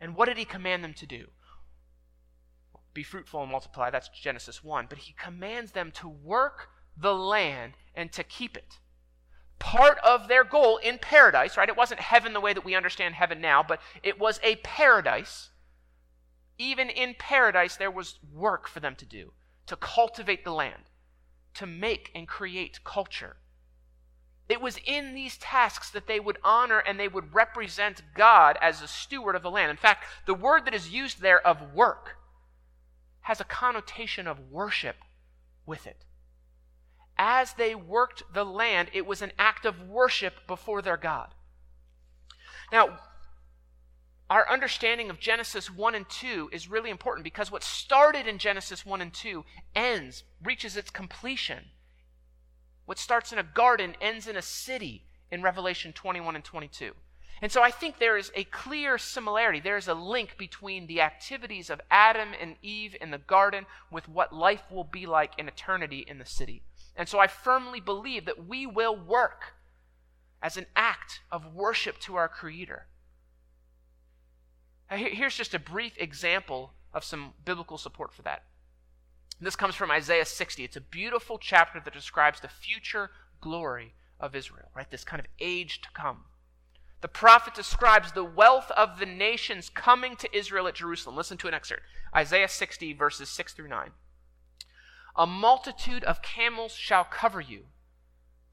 And 0.00 0.14
what 0.14 0.26
did 0.26 0.36
he 0.36 0.44
command 0.44 0.84
them 0.84 0.94
to 0.94 1.06
do? 1.06 1.26
Be 2.94 3.02
fruitful 3.02 3.42
and 3.42 3.50
multiply. 3.50 3.90
That's 3.90 4.08
Genesis 4.08 4.62
1. 4.62 4.86
But 4.88 4.98
he 4.98 5.12
commands 5.12 5.72
them 5.72 5.90
to 5.92 6.08
work 6.08 6.68
the 6.96 7.14
land 7.14 7.74
and 7.94 8.12
to 8.12 8.22
keep 8.24 8.56
it. 8.56 8.78
Part 9.58 9.98
of 9.98 10.28
their 10.28 10.44
goal 10.44 10.76
in 10.76 10.98
paradise, 10.98 11.56
right? 11.56 11.68
It 11.68 11.76
wasn't 11.76 12.00
heaven 12.00 12.32
the 12.32 12.40
way 12.40 12.52
that 12.52 12.64
we 12.64 12.76
understand 12.76 13.16
heaven 13.16 13.40
now, 13.40 13.64
but 13.66 13.80
it 14.02 14.20
was 14.20 14.38
a 14.42 14.56
paradise. 14.56 15.50
Even 16.58 16.88
in 16.90 17.14
paradise, 17.18 17.76
there 17.76 17.90
was 17.90 18.18
work 18.32 18.68
for 18.68 18.80
them 18.80 18.94
to 18.96 19.06
do 19.06 19.32
to 19.66 19.76
cultivate 19.76 20.44
the 20.44 20.52
land 20.52 20.87
to 21.58 21.66
make 21.66 22.10
and 22.14 22.26
create 22.26 22.84
culture. 22.84 23.36
It 24.48 24.60
was 24.60 24.78
in 24.86 25.14
these 25.14 25.36
tasks 25.36 25.90
that 25.90 26.06
they 26.06 26.20
would 26.20 26.38
honor 26.42 26.78
and 26.78 26.98
they 26.98 27.08
would 27.08 27.34
represent 27.34 28.02
God 28.14 28.56
as 28.62 28.80
a 28.80 28.88
steward 28.88 29.34
of 29.34 29.42
the 29.42 29.50
land. 29.50 29.70
In 29.70 29.76
fact, 29.76 30.04
the 30.24 30.34
word 30.34 30.64
that 30.64 30.74
is 30.74 30.90
used 30.90 31.20
there 31.20 31.44
of 31.46 31.74
work 31.74 32.16
has 33.22 33.40
a 33.40 33.44
connotation 33.44 34.26
of 34.26 34.50
worship 34.50 34.96
with 35.66 35.86
it. 35.86 36.04
As 37.18 37.54
they 37.54 37.74
worked 37.74 38.22
the 38.32 38.44
land, 38.44 38.88
it 38.92 39.04
was 39.04 39.20
an 39.20 39.32
act 39.38 39.66
of 39.66 39.82
worship 39.82 40.46
before 40.46 40.80
their 40.80 40.96
God. 40.96 41.34
Now, 42.70 43.00
our 44.30 44.48
understanding 44.50 45.08
of 45.08 45.18
Genesis 45.18 45.70
1 45.70 45.94
and 45.94 46.08
2 46.08 46.50
is 46.52 46.68
really 46.68 46.90
important 46.90 47.24
because 47.24 47.50
what 47.50 47.62
started 47.62 48.26
in 48.26 48.38
Genesis 48.38 48.84
1 48.84 49.00
and 49.00 49.12
2 49.12 49.44
ends, 49.74 50.24
reaches 50.42 50.76
its 50.76 50.90
completion. 50.90 51.64
What 52.84 52.98
starts 52.98 53.32
in 53.32 53.38
a 53.38 53.42
garden 53.42 53.94
ends 54.00 54.26
in 54.26 54.36
a 54.36 54.42
city 54.42 55.04
in 55.30 55.42
Revelation 55.42 55.92
21 55.92 56.36
and 56.36 56.44
22. 56.44 56.92
And 57.40 57.52
so 57.52 57.62
I 57.62 57.70
think 57.70 57.98
there 57.98 58.16
is 58.16 58.32
a 58.34 58.44
clear 58.44 58.98
similarity. 58.98 59.60
There 59.60 59.76
is 59.76 59.88
a 59.88 59.94
link 59.94 60.36
between 60.36 60.86
the 60.86 61.00
activities 61.00 61.70
of 61.70 61.80
Adam 61.90 62.30
and 62.38 62.56
Eve 62.62 62.96
in 63.00 63.10
the 63.10 63.18
garden 63.18 63.64
with 63.90 64.08
what 64.08 64.34
life 64.34 64.64
will 64.70 64.84
be 64.84 65.06
like 65.06 65.38
in 65.38 65.48
eternity 65.48 66.04
in 66.06 66.18
the 66.18 66.26
city. 66.26 66.62
And 66.96 67.08
so 67.08 67.20
I 67.20 67.28
firmly 67.28 67.80
believe 67.80 68.24
that 68.24 68.46
we 68.46 68.66
will 68.66 68.96
work 68.96 69.54
as 70.42 70.56
an 70.56 70.66
act 70.74 71.20
of 71.30 71.54
worship 71.54 71.98
to 72.00 72.16
our 72.16 72.28
Creator. 72.28 72.87
Here's 74.90 75.36
just 75.36 75.54
a 75.54 75.58
brief 75.58 75.92
example 75.98 76.72
of 76.94 77.04
some 77.04 77.34
biblical 77.44 77.76
support 77.76 78.12
for 78.12 78.22
that. 78.22 78.44
This 79.40 79.56
comes 79.56 79.74
from 79.74 79.90
Isaiah 79.90 80.24
60. 80.24 80.64
It's 80.64 80.76
a 80.76 80.80
beautiful 80.80 81.38
chapter 81.38 81.80
that 81.80 81.92
describes 81.92 82.40
the 82.40 82.48
future 82.48 83.10
glory 83.40 83.94
of 84.18 84.34
Israel, 84.34 84.70
right? 84.74 84.90
This 84.90 85.04
kind 85.04 85.20
of 85.20 85.26
age 85.38 85.80
to 85.82 85.88
come. 85.92 86.24
The 87.00 87.08
prophet 87.08 87.54
describes 87.54 88.12
the 88.12 88.24
wealth 88.24 88.72
of 88.72 88.98
the 88.98 89.06
nations 89.06 89.68
coming 89.68 90.16
to 90.16 90.36
Israel 90.36 90.66
at 90.66 90.74
Jerusalem. 90.74 91.16
Listen 91.16 91.38
to 91.38 91.48
an 91.48 91.54
excerpt 91.54 91.82
Isaiah 92.16 92.48
60, 92.48 92.94
verses 92.94 93.28
6 93.28 93.52
through 93.52 93.68
9. 93.68 93.90
A 95.14 95.26
multitude 95.26 96.02
of 96.04 96.22
camels 96.22 96.72
shall 96.72 97.04
cover 97.04 97.40
you, 97.40 97.66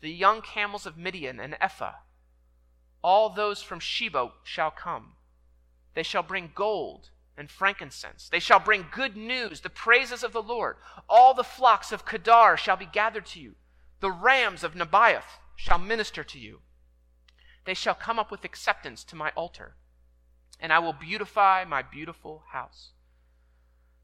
the 0.01 0.11
young 0.11 0.41
camels 0.41 0.85
of 0.85 0.97
Midian 0.97 1.39
and 1.39 1.55
Ephah. 1.59 1.95
All 3.01 3.29
those 3.29 3.63
from 3.63 3.79
Sheba 3.79 4.31
shall 4.43 4.71
come 4.71 5.13
they 5.95 6.03
shall 6.03 6.23
bring 6.23 6.51
gold 6.53 7.09
and 7.37 7.49
frankincense. 7.49 8.29
They 8.29 8.39
shall 8.39 8.59
bring 8.59 8.85
good 8.91 9.17
news, 9.17 9.61
the 9.61 9.69
praises 9.69 10.23
of 10.23 10.33
the 10.33 10.41
Lord. 10.41 10.77
All 11.09 11.33
the 11.33 11.43
flocks 11.43 11.91
of 11.91 12.05
Kedar 12.05 12.57
shall 12.57 12.77
be 12.77 12.85
gathered 12.85 13.25
to 13.27 13.39
you. 13.39 13.55
The 14.01 14.11
rams 14.11 14.63
of 14.63 14.73
Nebaioth 14.73 15.39
shall 15.55 15.79
minister 15.79 16.23
to 16.23 16.37
you. 16.37 16.61
They 17.65 17.73
shall 17.73 17.95
come 17.95 18.19
up 18.19 18.29
with 18.29 18.43
acceptance 18.43 19.03
to 19.05 19.15
my 19.15 19.31
altar, 19.31 19.75
and 20.59 20.71
I 20.71 20.79
will 20.79 20.93
beautify 20.93 21.63
my 21.65 21.81
beautiful 21.81 22.43
house. 22.51 22.91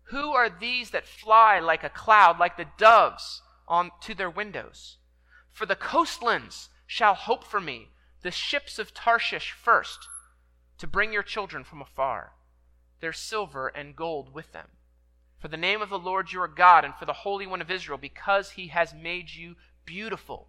Who 0.05 0.31
are 0.31 0.49
these 0.49 0.89
that 0.91 1.07
fly 1.07 1.59
like 1.59 1.83
a 1.83 1.89
cloud, 1.89 2.39
like 2.39 2.57
the 2.57 2.67
doves 2.77 3.41
on 3.67 3.91
to 4.01 4.15
their 4.15 4.29
windows? 4.29 4.97
For 5.51 5.65
the 5.65 5.75
coastlands 5.75 6.69
shall 6.87 7.13
hope 7.13 7.43
for 7.43 7.61
me, 7.61 7.89
the 8.21 8.31
ships 8.31 8.79
of 8.79 8.93
Tarshish 8.93 9.51
first 9.51 10.07
to 10.81 10.87
bring 10.87 11.13
your 11.13 11.21
children 11.21 11.63
from 11.63 11.79
afar, 11.79 12.33
their 13.01 13.13
silver 13.13 13.67
and 13.67 13.95
gold 13.95 14.33
with 14.33 14.51
them. 14.51 14.67
For 15.37 15.47
the 15.47 15.55
name 15.55 15.79
of 15.79 15.89
the 15.89 15.99
Lord 15.99 16.31
your 16.31 16.47
God 16.47 16.83
and 16.83 16.95
for 16.95 17.05
the 17.05 17.13
Holy 17.13 17.45
One 17.45 17.61
of 17.61 17.69
Israel, 17.69 17.99
because 17.99 18.51
he 18.51 18.69
has 18.69 18.91
made 18.91 19.29
you 19.29 19.57
beautiful. 19.85 20.47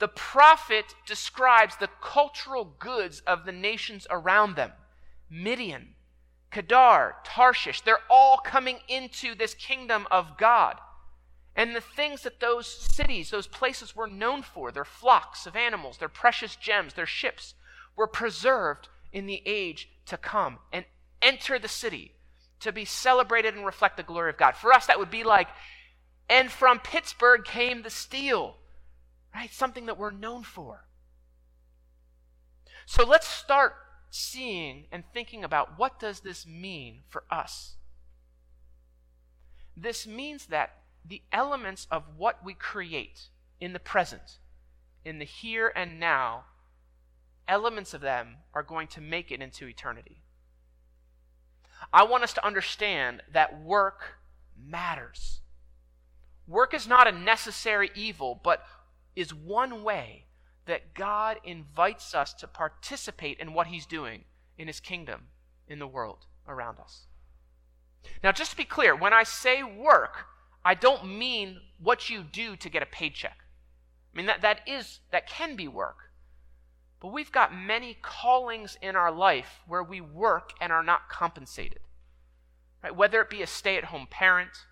The 0.00 0.08
prophet 0.08 0.96
describes 1.06 1.76
the 1.76 1.88
cultural 2.02 2.64
goods 2.64 3.20
of 3.28 3.44
the 3.44 3.52
nations 3.52 4.08
around 4.10 4.56
them 4.56 4.72
Midian, 5.30 5.94
Kedar, 6.50 7.14
Tarshish. 7.24 7.82
They're 7.82 7.98
all 8.10 8.38
coming 8.38 8.80
into 8.88 9.36
this 9.36 9.54
kingdom 9.54 10.08
of 10.10 10.36
God. 10.36 10.80
And 11.54 11.76
the 11.76 11.80
things 11.80 12.22
that 12.22 12.40
those 12.40 12.66
cities, 12.66 13.30
those 13.30 13.46
places 13.46 13.94
were 13.94 14.08
known 14.08 14.42
for, 14.42 14.72
their 14.72 14.84
flocks 14.84 15.46
of 15.46 15.54
animals, 15.54 15.98
their 15.98 16.08
precious 16.08 16.56
gems, 16.56 16.94
their 16.94 17.06
ships, 17.06 17.54
were 17.94 18.08
preserved 18.08 18.88
in 19.12 19.26
the 19.26 19.42
age 19.46 19.88
to 20.06 20.16
come 20.16 20.58
and 20.72 20.84
enter 21.22 21.58
the 21.58 21.68
city 21.68 22.12
to 22.60 22.72
be 22.72 22.84
celebrated 22.84 23.54
and 23.54 23.66
reflect 23.66 23.96
the 23.96 24.02
glory 24.02 24.30
of 24.30 24.36
God. 24.36 24.56
For 24.56 24.72
us, 24.72 24.86
that 24.86 24.98
would 24.98 25.10
be 25.10 25.24
like, 25.24 25.48
and 26.28 26.50
from 26.50 26.78
Pittsburgh 26.78 27.44
came 27.44 27.82
the 27.82 27.90
steel, 27.90 28.56
right? 29.34 29.52
Something 29.52 29.86
that 29.86 29.98
we're 29.98 30.10
known 30.10 30.42
for. 30.42 30.86
So 32.86 33.04
let's 33.04 33.26
start 33.26 33.74
seeing 34.10 34.86
and 34.90 35.04
thinking 35.12 35.44
about 35.44 35.78
what 35.78 36.00
does 36.00 36.20
this 36.20 36.46
mean 36.46 37.02
for 37.08 37.24
us? 37.30 37.76
This 39.76 40.06
means 40.06 40.46
that 40.46 40.70
the 41.04 41.22
elements 41.32 41.86
of 41.90 42.04
what 42.16 42.44
we 42.44 42.54
create 42.54 43.28
in 43.60 43.72
the 43.72 43.78
present, 43.78 44.38
in 45.04 45.18
the 45.18 45.24
here 45.24 45.72
and 45.74 46.00
now, 46.00 46.44
elements 47.48 47.94
of 47.94 48.00
them 48.00 48.36
are 48.54 48.62
going 48.62 48.88
to 48.88 49.00
make 49.00 49.30
it 49.30 49.40
into 49.40 49.66
eternity. 49.66 50.22
I 51.92 52.04
want 52.04 52.24
us 52.24 52.32
to 52.34 52.46
understand 52.46 53.22
that 53.32 53.62
work 53.62 54.18
matters. 54.58 55.40
Work 56.46 56.74
is 56.74 56.86
not 56.86 57.06
a 57.06 57.12
necessary 57.12 57.90
evil, 57.94 58.40
but 58.42 58.64
is 59.14 59.34
one 59.34 59.82
way 59.82 60.26
that 60.66 60.94
God 60.94 61.38
invites 61.44 62.14
us 62.14 62.32
to 62.34 62.46
participate 62.46 63.38
in 63.38 63.52
what 63.52 63.68
He's 63.68 63.86
doing 63.86 64.24
in 64.58 64.66
His 64.66 64.80
kingdom 64.80 65.28
in 65.68 65.78
the 65.78 65.86
world 65.86 66.26
around 66.46 66.78
us. 66.78 67.06
Now, 68.22 68.32
just 68.32 68.52
to 68.52 68.56
be 68.56 68.64
clear, 68.64 68.94
when 68.94 69.12
I 69.12 69.24
say 69.24 69.62
work, 69.62 70.26
I 70.64 70.74
don't 70.74 71.06
mean 71.18 71.60
what 71.78 72.10
you 72.10 72.22
do 72.22 72.56
to 72.56 72.68
get 72.68 72.82
a 72.82 72.86
paycheck. 72.86 73.38
I 74.12 74.16
mean, 74.16 74.26
that, 74.26 74.42
that 74.42 74.60
is, 74.66 75.00
that 75.12 75.28
can 75.28 75.56
be 75.56 75.68
work. 75.68 76.05
But 77.00 77.12
we've 77.12 77.32
got 77.32 77.54
many 77.54 77.98
callings 78.00 78.78
in 78.80 78.96
our 78.96 79.12
life 79.12 79.60
where 79.66 79.82
we 79.82 80.00
work 80.00 80.52
and 80.60 80.72
are 80.72 80.82
not 80.82 81.08
compensated. 81.08 81.80
Right? 82.82 82.94
Whether 82.94 83.20
it 83.20 83.30
be 83.30 83.42
a 83.42 83.46
stay 83.46 83.76
at 83.76 83.84
home 83.84 84.06
parent, 84.10 84.66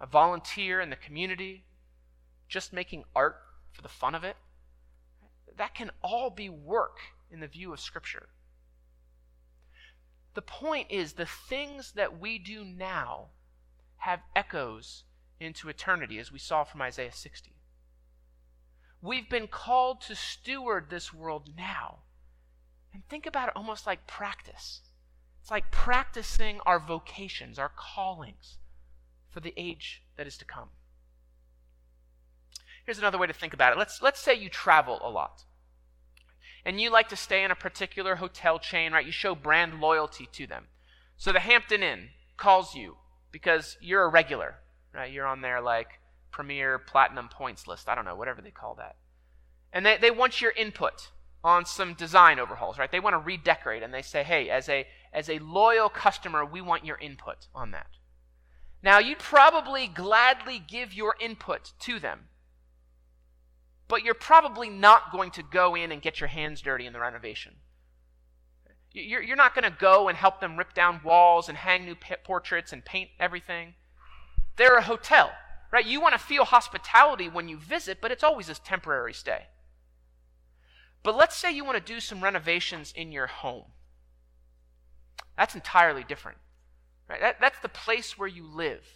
a 0.00 0.06
volunteer 0.06 0.80
in 0.80 0.90
the 0.90 0.96
community, 0.96 1.64
just 2.48 2.72
making 2.72 3.04
art 3.14 3.36
for 3.70 3.82
the 3.82 3.88
fun 3.88 4.14
of 4.14 4.24
it, 4.24 4.36
that 5.56 5.74
can 5.74 5.90
all 6.02 6.30
be 6.30 6.48
work 6.48 6.98
in 7.30 7.40
the 7.40 7.46
view 7.46 7.72
of 7.72 7.80
Scripture. 7.80 8.28
The 10.34 10.42
point 10.42 10.90
is, 10.90 11.12
the 11.12 11.26
things 11.26 11.92
that 11.92 12.18
we 12.18 12.38
do 12.38 12.64
now 12.64 13.28
have 13.98 14.20
echoes 14.34 15.04
into 15.38 15.68
eternity, 15.68 16.18
as 16.18 16.32
we 16.32 16.38
saw 16.38 16.64
from 16.64 16.82
Isaiah 16.82 17.12
60. 17.12 17.52
We've 19.02 19.28
been 19.28 19.48
called 19.48 20.00
to 20.02 20.14
steward 20.14 20.86
this 20.88 21.12
world 21.12 21.50
now. 21.56 21.98
And 22.94 23.02
think 23.08 23.26
about 23.26 23.48
it 23.48 23.56
almost 23.56 23.86
like 23.86 24.06
practice. 24.06 24.80
It's 25.40 25.50
like 25.50 25.72
practicing 25.72 26.60
our 26.64 26.78
vocations, 26.78 27.58
our 27.58 27.72
callings 27.74 28.58
for 29.28 29.40
the 29.40 29.52
age 29.56 30.02
that 30.16 30.28
is 30.28 30.36
to 30.38 30.44
come. 30.44 30.68
Here's 32.86 32.98
another 32.98 33.18
way 33.18 33.26
to 33.26 33.32
think 33.32 33.52
about 33.52 33.72
it. 33.72 33.78
Let's, 33.78 34.00
let's 34.02 34.20
say 34.20 34.34
you 34.34 34.48
travel 34.48 35.00
a 35.02 35.10
lot 35.10 35.44
and 36.64 36.80
you 36.80 36.90
like 36.90 37.08
to 37.08 37.16
stay 37.16 37.42
in 37.42 37.50
a 37.50 37.56
particular 37.56 38.16
hotel 38.16 38.58
chain, 38.58 38.92
right? 38.92 39.04
You 39.04 39.12
show 39.12 39.34
brand 39.34 39.80
loyalty 39.80 40.28
to 40.32 40.46
them. 40.46 40.66
So 41.16 41.32
the 41.32 41.40
Hampton 41.40 41.82
Inn 41.82 42.10
calls 42.36 42.74
you 42.74 42.96
because 43.32 43.76
you're 43.80 44.04
a 44.04 44.08
regular, 44.08 44.56
right? 44.94 45.10
You're 45.10 45.26
on 45.26 45.40
their 45.40 45.60
like 45.60 45.98
premier 46.32 46.78
platinum 46.78 47.28
points 47.28 47.68
list. 47.68 47.88
I 47.88 47.94
don't 47.94 48.04
know, 48.04 48.16
whatever 48.16 48.42
they 48.42 48.50
call 48.50 48.74
that. 48.76 48.96
And 49.72 49.86
they, 49.86 49.96
they 49.96 50.10
want 50.10 50.40
your 50.40 50.50
input 50.50 51.10
on 51.44 51.64
some 51.64 51.94
design 51.94 52.38
overhauls, 52.38 52.78
right? 52.78 52.90
They 52.90 53.00
want 53.00 53.14
to 53.14 53.18
redecorate 53.18 53.82
and 53.82 53.94
they 53.94 54.02
say, 54.02 54.22
hey, 54.22 54.50
as 54.50 54.68
a 54.68 54.86
as 55.12 55.28
a 55.28 55.38
loyal 55.38 55.88
customer, 55.88 56.44
we 56.44 56.60
want 56.60 56.84
your 56.84 56.98
input 56.98 57.46
on 57.54 57.70
that. 57.72 57.98
Now, 58.82 58.98
you'd 58.98 59.18
probably 59.18 59.86
gladly 59.86 60.58
give 60.58 60.92
your 60.94 61.14
input 61.20 61.72
to 61.80 62.00
them 62.00 62.28
but 63.92 64.04
you're 64.04 64.14
probably 64.14 64.70
not 64.70 65.12
going 65.12 65.30
to 65.30 65.42
go 65.42 65.74
in 65.74 65.92
and 65.92 66.00
get 66.00 66.18
your 66.18 66.28
hands 66.28 66.62
dirty 66.62 66.86
in 66.86 66.94
the 66.94 66.98
renovation. 66.98 67.56
You're, 68.90 69.22
you're 69.22 69.36
not 69.36 69.54
going 69.54 69.70
to 69.70 69.78
go 69.78 70.08
and 70.08 70.16
help 70.16 70.40
them 70.40 70.56
rip 70.56 70.72
down 70.72 71.02
walls 71.04 71.50
and 71.50 71.58
hang 71.58 71.84
new 71.84 71.94
portraits 72.24 72.72
and 72.72 72.82
paint 72.82 73.10
everything. 73.20 73.74
They're 74.56 74.76
a 74.76 74.82
hotel, 74.82 75.30
right? 75.72 75.86
You 75.86 76.00
want 76.00 76.12
to 76.12 76.18
feel 76.18 76.44
hospitality 76.44 77.28
when 77.28 77.48
you 77.48 77.56
visit, 77.56 77.98
but 78.00 78.12
it's 78.12 78.22
always 78.22 78.48
a 78.48 78.54
temporary 78.54 79.14
stay. 79.14 79.46
But 81.02 81.16
let's 81.16 81.36
say 81.36 81.50
you 81.50 81.64
want 81.64 81.84
to 81.84 81.92
do 81.92 81.98
some 81.98 82.22
renovations 82.22 82.92
in 82.94 83.10
your 83.10 83.26
home. 83.26 83.64
That's 85.36 85.54
entirely 85.54 86.04
different. 86.04 86.38
Right? 87.08 87.20
That, 87.20 87.40
that's 87.40 87.58
the 87.60 87.68
place 87.68 88.16
where 88.16 88.28
you 88.28 88.46
live, 88.46 88.86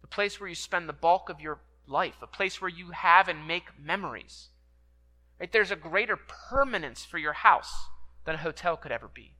the 0.00 0.08
place 0.08 0.38
where 0.38 0.48
you 0.48 0.54
spend 0.54 0.88
the 0.88 0.92
bulk 0.92 1.30
of 1.30 1.40
your 1.40 1.60
life, 1.86 2.16
a 2.20 2.26
place 2.26 2.60
where 2.60 2.68
you 2.68 2.90
have 2.90 3.28
and 3.28 3.46
make 3.46 3.78
memories. 3.82 4.48
Right? 5.40 5.50
There's 5.50 5.70
a 5.70 5.76
greater 5.76 6.16
permanence 6.16 7.04
for 7.04 7.18
your 7.18 7.32
house 7.32 7.72
than 8.24 8.34
a 8.34 8.38
hotel 8.38 8.76
could 8.76 8.92
ever 8.92 9.08
be. 9.08 9.36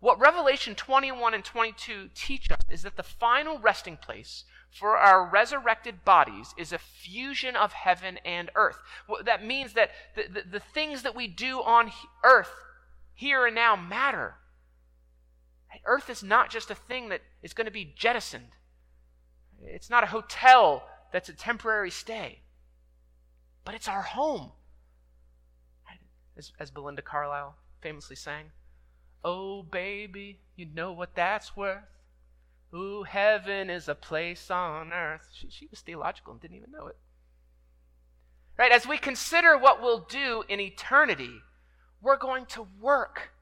What 0.00 0.18
Revelation 0.18 0.74
21 0.74 1.32
and 1.32 1.44
22 1.44 2.10
teach 2.12 2.50
us 2.50 2.60
is 2.68 2.82
that 2.82 2.96
the 2.96 3.04
final 3.04 3.58
resting 3.60 3.96
place 3.96 4.44
for 4.72 4.96
our 4.96 5.28
resurrected 5.28 6.04
bodies 6.04 6.54
is 6.56 6.72
a 6.72 6.78
fusion 6.78 7.54
of 7.56 7.72
heaven 7.72 8.18
and 8.24 8.50
earth. 8.54 8.78
That 9.24 9.44
means 9.44 9.74
that 9.74 9.90
the, 10.16 10.22
the, 10.32 10.42
the 10.52 10.60
things 10.60 11.02
that 11.02 11.14
we 11.14 11.28
do 11.28 11.62
on 11.62 11.92
earth 12.24 12.50
here 13.14 13.46
and 13.46 13.54
now 13.54 13.76
matter. 13.76 14.36
Earth 15.84 16.08
is 16.08 16.22
not 16.22 16.50
just 16.50 16.70
a 16.70 16.74
thing 16.74 17.08
that 17.10 17.20
is 17.42 17.52
going 17.52 17.66
to 17.66 17.70
be 17.70 17.92
jettisoned. 17.96 18.56
It's 19.62 19.90
not 19.90 20.04
a 20.04 20.08
hotel 20.08 20.84
that's 21.12 21.28
a 21.28 21.34
temporary 21.34 21.90
stay, 21.90 22.40
but 23.64 23.74
it's 23.74 23.88
our 23.88 24.02
home. 24.02 24.52
As, 26.36 26.52
as 26.58 26.70
Belinda 26.70 27.02
Carlisle 27.02 27.56
famously 27.82 28.16
sang, 28.16 28.52
Oh, 29.24 29.62
baby, 29.62 30.40
you 30.56 30.66
know 30.66 30.92
what 30.92 31.14
that's 31.14 31.56
worth. 31.56 31.84
Ooh, 32.74 33.02
heaven 33.02 33.68
is 33.68 33.88
a 33.88 33.94
place 33.94 34.50
on 34.50 34.92
earth. 34.92 35.28
She, 35.32 35.48
she 35.50 35.66
was 35.66 35.80
theological 35.80 36.32
and 36.32 36.40
didn't 36.40 36.56
even 36.56 36.70
know 36.70 36.86
it. 36.86 36.96
Right? 38.58 38.72
As 38.72 38.86
we 38.86 38.98
consider 38.98 39.58
what 39.58 39.82
we'll 39.82 40.06
do 40.08 40.44
in 40.48 40.60
eternity, 40.60 41.40
we're 42.00 42.16
going 42.16 42.46
to 42.46 42.66
work. 42.80 43.32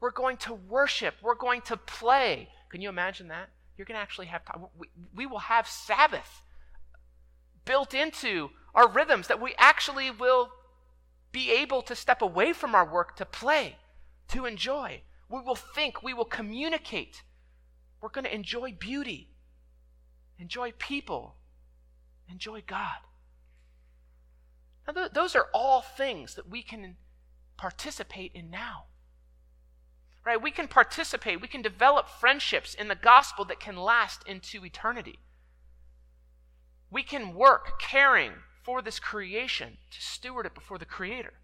We're 0.00 0.10
going 0.10 0.36
to 0.38 0.54
worship. 0.54 1.14
We're 1.22 1.34
going 1.34 1.62
to 1.62 1.76
play. 1.76 2.48
Can 2.68 2.80
you 2.80 2.88
imagine 2.88 3.28
that? 3.28 3.48
You're 3.76 3.86
going 3.86 3.96
to 3.96 4.02
actually 4.02 4.26
have 4.26 4.44
time. 4.44 4.66
We, 4.76 4.88
we 5.14 5.26
will 5.26 5.38
have 5.38 5.66
Sabbath 5.66 6.42
built 7.64 7.94
into 7.94 8.50
our 8.74 8.88
rhythms 8.88 9.28
that 9.28 9.40
we 9.40 9.54
actually 9.58 10.10
will 10.10 10.50
be 11.32 11.50
able 11.50 11.82
to 11.82 11.94
step 11.94 12.22
away 12.22 12.52
from 12.52 12.74
our 12.74 12.90
work 12.90 13.16
to 13.16 13.24
play, 13.24 13.76
to 14.28 14.46
enjoy. 14.46 15.02
We 15.28 15.40
will 15.40 15.56
think, 15.56 16.02
we 16.02 16.14
will 16.14 16.24
communicate. 16.24 17.22
We're 18.06 18.22
going 18.22 18.26
to 18.26 18.32
enjoy 18.32 18.70
beauty, 18.70 19.30
enjoy 20.38 20.70
people, 20.78 21.34
enjoy 22.30 22.62
God. 22.64 22.98
Now, 24.86 24.92
th- 24.92 25.12
those 25.12 25.34
are 25.34 25.48
all 25.52 25.82
things 25.82 26.36
that 26.36 26.48
we 26.48 26.62
can 26.62 26.98
participate 27.56 28.30
in 28.32 28.48
now 28.48 28.84
right? 30.24 30.40
We 30.40 30.50
can 30.50 30.68
participate, 30.68 31.40
we 31.40 31.48
can 31.48 31.62
develop 31.62 32.08
friendships 32.08 32.74
in 32.74 32.88
the 32.88 32.96
gospel 32.96 33.44
that 33.46 33.60
can 33.60 33.76
last 33.76 34.22
into 34.26 34.64
eternity. 34.64 35.20
We 36.90 37.04
can 37.04 37.34
work 37.34 37.80
caring 37.80 38.32
for 38.64 38.82
this 38.82 38.98
creation 38.98 39.78
to 39.92 40.00
steward 40.00 40.46
it 40.46 40.54
before 40.54 40.78
the 40.78 40.84
Creator. 40.84 41.34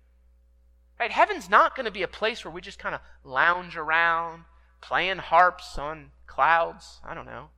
Right? 0.98 1.12
Heaven's 1.12 1.48
not 1.48 1.77
going 1.77 1.87
to 1.87 1.92
be 1.92 2.03
a 2.03 2.09
place 2.09 2.44
where 2.44 2.53
we 2.53 2.61
just 2.61 2.79
kind 2.79 2.94
of 2.94 3.01
lounge 3.25 3.77
around, 3.77 4.44
playing 4.83 5.18
harps 5.18 5.79
on 5.79 6.11
clouds. 6.27 7.01
I 7.03 7.14
don't 7.14 7.25
know. 7.25 7.49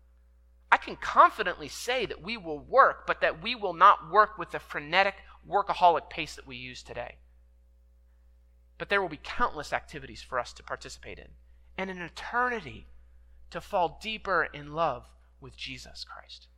I 0.71 0.77
can 0.77 0.97
confidently 0.97 1.69
say 1.69 2.07
that 2.07 2.23
we 2.23 2.37
will 2.37 2.59
work, 2.59 3.07
but 3.07 3.21
that 3.21 3.43
we 3.43 3.55
will 3.55 3.75
not 3.75 4.11
work 4.11 4.39
with 4.39 4.51
the 4.51 4.59
frenetic, 4.59 5.17
workaholic 5.49 6.11
pace 6.11 6.37
that 6.37 6.47
we 6.47 6.57
use 6.57 6.83
today. 6.83 7.17
But 8.79 8.89
there 8.89 9.01
will 9.01 9.09
be 9.09 9.21
countless 9.23 9.73
activities 9.73 10.23
for 10.23 10.39
us 10.39 10.53
to 10.53 10.63
participate 10.63 11.19
in, 11.19 11.29
and 11.79 11.91
an 11.91 12.03
eternity 12.03 12.87
to 13.51 13.61
fall 13.61 13.99
deeper 14.03 14.49
in 14.53 14.73
love 14.75 15.07
with 15.41 15.57
Jesus 15.57 16.05
Christ. 16.05 16.49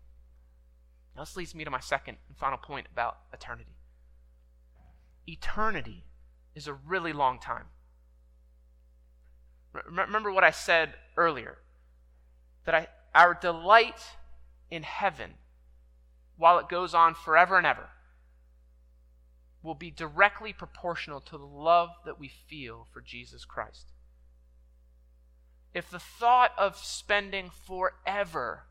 Now, 1.15 1.23
this 1.23 1.37
leads 1.37 1.55
me 1.55 1.65
to 1.65 1.71
my 1.71 1.81
second 1.81 2.17
and 2.29 2.37
final 2.37 2.59
point 2.59 2.87
about 2.93 3.19
eternity. 3.33 3.77
Eternity 5.27 6.05
is 6.55 6.67
a 6.67 6.73
really 6.73 7.13
long 7.13 7.39
time. 7.39 7.67
Remember 9.89 10.33
what 10.33 10.45
I 10.45 10.51
said 10.51 10.95
earlier 11.17 11.59
that 12.65 12.75
I, 12.75 12.89
our 13.15 13.35
delight 13.35 14.01
in 14.71 14.83
heaven, 14.83 15.35
while 16.37 16.59
it 16.59 16.69
goes 16.69 16.95
on 16.95 17.15
forever 17.15 17.57
and 17.57 17.67
ever, 17.67 17.89
will 19.62 19.75
be 19.75 19.91
directly 19.91 20.53
proportional 20.53 21.21
to 21.21 21.39
the 21.39 21.45
love 21.45 21.91
that 22.05 22.21
we 22.21 22.29
feel 22.29 22.87
for 22.93 23.01
Jesus 23.01 23.45
Christ. 23.45 23.93
If 25.75 25.91
the 25.91 25.99
thought 25.99 26.53
of 26.57 26.77
spending 26.77 27.51
forever 27.51 28.65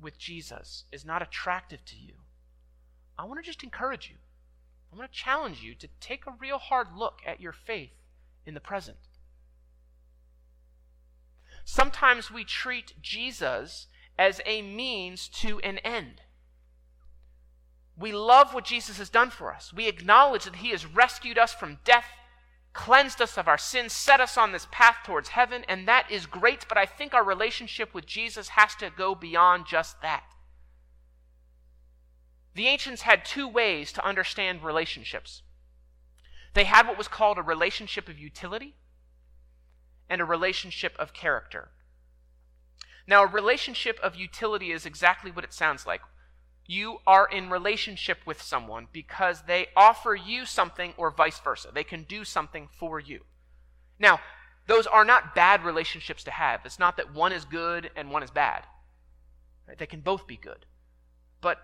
with 0.00 0.18
Jesus 0.18 0.84
is 0.90 1.04
not 1.04 1.22
attractive 1.22 1.84
to 1.84 1.96
you, 1.96 2.14
I 3.18 3.24
want 3.24 3.38
to 3.38 3.46
just 3.46 3.62
encourage 3.62 4.10
you. 4.10 4.16
I 4.92 4.96
want 4.96 5.12
to 5.12 5.18
challenge 5.18 5.62
you 5.62 5.74
to 5.74 5.88
take 6.00 6.26
a 6.26 6.34
real 6.38 6.58
hard 6.58 6.88
look 6.96 7.20
at 7.26 7.40
your 7.40 7.52
faith 7.52 7.92
in 8.46 8.54
the 8.54 8.60
present. 8.60 8.96
Sometimes 11.64 12.30
we 12.30 12.44
treat 12.44 12.94
Jesus 13.00 13.86
as 14.18 14.40
a 14.46 14.62
means 14.62 15.28
to 15.28 15.58
an 15.60 15.78
end. 15.78 16.20
We 17.96 18.12
love 18.12 18.52
what 18.52 18.64
Jesus 18.64 18.98
has 18.98 19.08
done 19.08 19.30
for 19.30 19.52
us. 19.52 19.72
We 19.72 19.88
acknowledge 19.88 20.44
that 20.44 20.56
He 20.56 20.70
has 20.70 20.84
rescued 20.84 21.38
us 21.38 21.54
from 21.54 21.78
death, 21.84 22.06
cleansed 22.72 23.22
us 23.22 23.38
of 23.38 23.48
our 23.48 23.58
sins, 23.58 23.92
set 23.92 24.20
us 24.20 24.36
on 24.36 24.52
this 24.52 24.66
path 24.70 24.98
towards 25.04 25.30
heaven, 25.30 25.64
and 25.68 25.86
that 25.88 26.10
is 26.10 26.26
great, 26.26 26.66
but 26.68 26.76
I 26.76 26.86
think 26.86 27.14
our 27.14 27.24
relationship 27.24 27.94
with 27.94 28.04
Jesus 28.04 28.48
has 28.50 28.74
to 28.76 28.90
go 28.90 29.14
beyond 29.14 29.66
just 29.66 30.02
that. 30.02 30.24
The 32.54 32.66
ancients 32.66 33.02
had 33.02 33.24
two 33.24 33.48
ways 33.48 33.92
to 33.92 34.04
understand 34.04 34.62
relationships. 34.62 35.42
They 36.54 36.64
had 36.64 36.86
what 36.86 36.98
was 36.98 37.08
called 37.08 37.38
a 37.38 37.42
relationship 37.42 38.08
of 38.08 38.18
utility 38.18 38.74
and 40.08 40.20
a 40.20 40.24
relationship 40.24 40.94
of 40.98 41.12
character. 41.12 41.68
Now, 43.06 43.22
a 43.22 43.26
relationship 43.26 43.98
of 44.02 44.16
utility 44.16 44.70
is 44.72 44.86
exactly 44.86 45.30
what 45.30 45.44
it 45.44 45.52
sounds 45.52 45.86
like. 45.86 46.00
You 46.66 46.98
are 47.06 47.26
in 47.26 47.50
relationship 47.50 48.18
with 48.24 48.40
someone 48.40 48.88
because 48.92 49.42
they 49.42 49.66
offer 49.76 50.14
you 50.14 50.46
something 50.46 50.94
or 50.96 51.10
vice 51.10 51.38
versa. 51.38 51.68
They 51.72 51.84
can 51.84 52.04
do 52.04 52.24
something 52.24 52.68
for 52.78 52.98
you. 52.98 53.20
Now, 53.98 54.20
those 54.66 54.86
are 54.86 55.04
not 55.04 55.34
bad 55.34 55.62
relationships 55.62 56.24
to 56.24 56.30
have. 56.30 56.60
It's 56.64 56.78
not 56.78 56.96
that 56.96 57.12
one 57.12 57.32
is 57.32 57.44
good 57.44 57.90
and 57.94 58.10
one 58.10 58.22
is 58.22 58.30
bad. 58.30 58.64
Right? 59.68 59.76
They 59.76 59.86
can 59.86 60.00
both 60.00 60.26
be 60.26 60.38
good. 60.38 60.64
But 61.42 61.58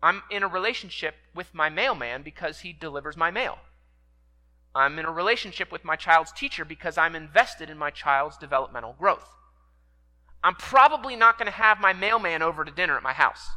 I'm 0.00 0.22
in 0.30 0.44
a 0.44 0.48
relationship 0.48 1.16
with 1.34 1.52
my 1.52 1.68
mailman 1.68 2.22
because 2.22 2.60
he 2.60 2.72
delivers 2.72 3.16
my 3.16 3.32
mail. 3.32 3.58
I'm 4.76 4.98
in 4.98 5.04
a 5.06 5.12
relationship 5.12 5.72
with 5.72 5.84
my 5.84 5.96
child's 5.96 6.32
teacher 6.32 6.64
because 6.64 6.98
I'm 6.98 7.16
invested 7.16 7.70
in 7.70 7.78
my 7.78 7.90
child's 7.90 8.36
developmental 8.36 8.94
growth. 8.98 9.28
I'm 10.44 10.54
probably 10.54 11.16
not 11.16 11.38
going 11.38 11.46
to 11.46 11.56
have 11.56 11.80
my 11.80 11.92
mailman 11.92 12.42
over 12.42 12.64
to 12.64 12.70
dinner 12.70 12.96
at 12.96 13.02
my 13.02 13.12
house. 13.12 13.48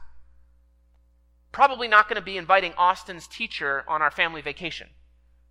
Probably 1.52 1.88
not 1.88 2.08
going 2.08 2.16
to 2.16 2.22
be 2.22 2.38
inviting 2.38 2.74
Austin's 2.78 3.28
teacher 3.28 3.84
on 3.88 4.02
our 4.02 4.12
family 4.12 4.42
vacation. 4.42 4.90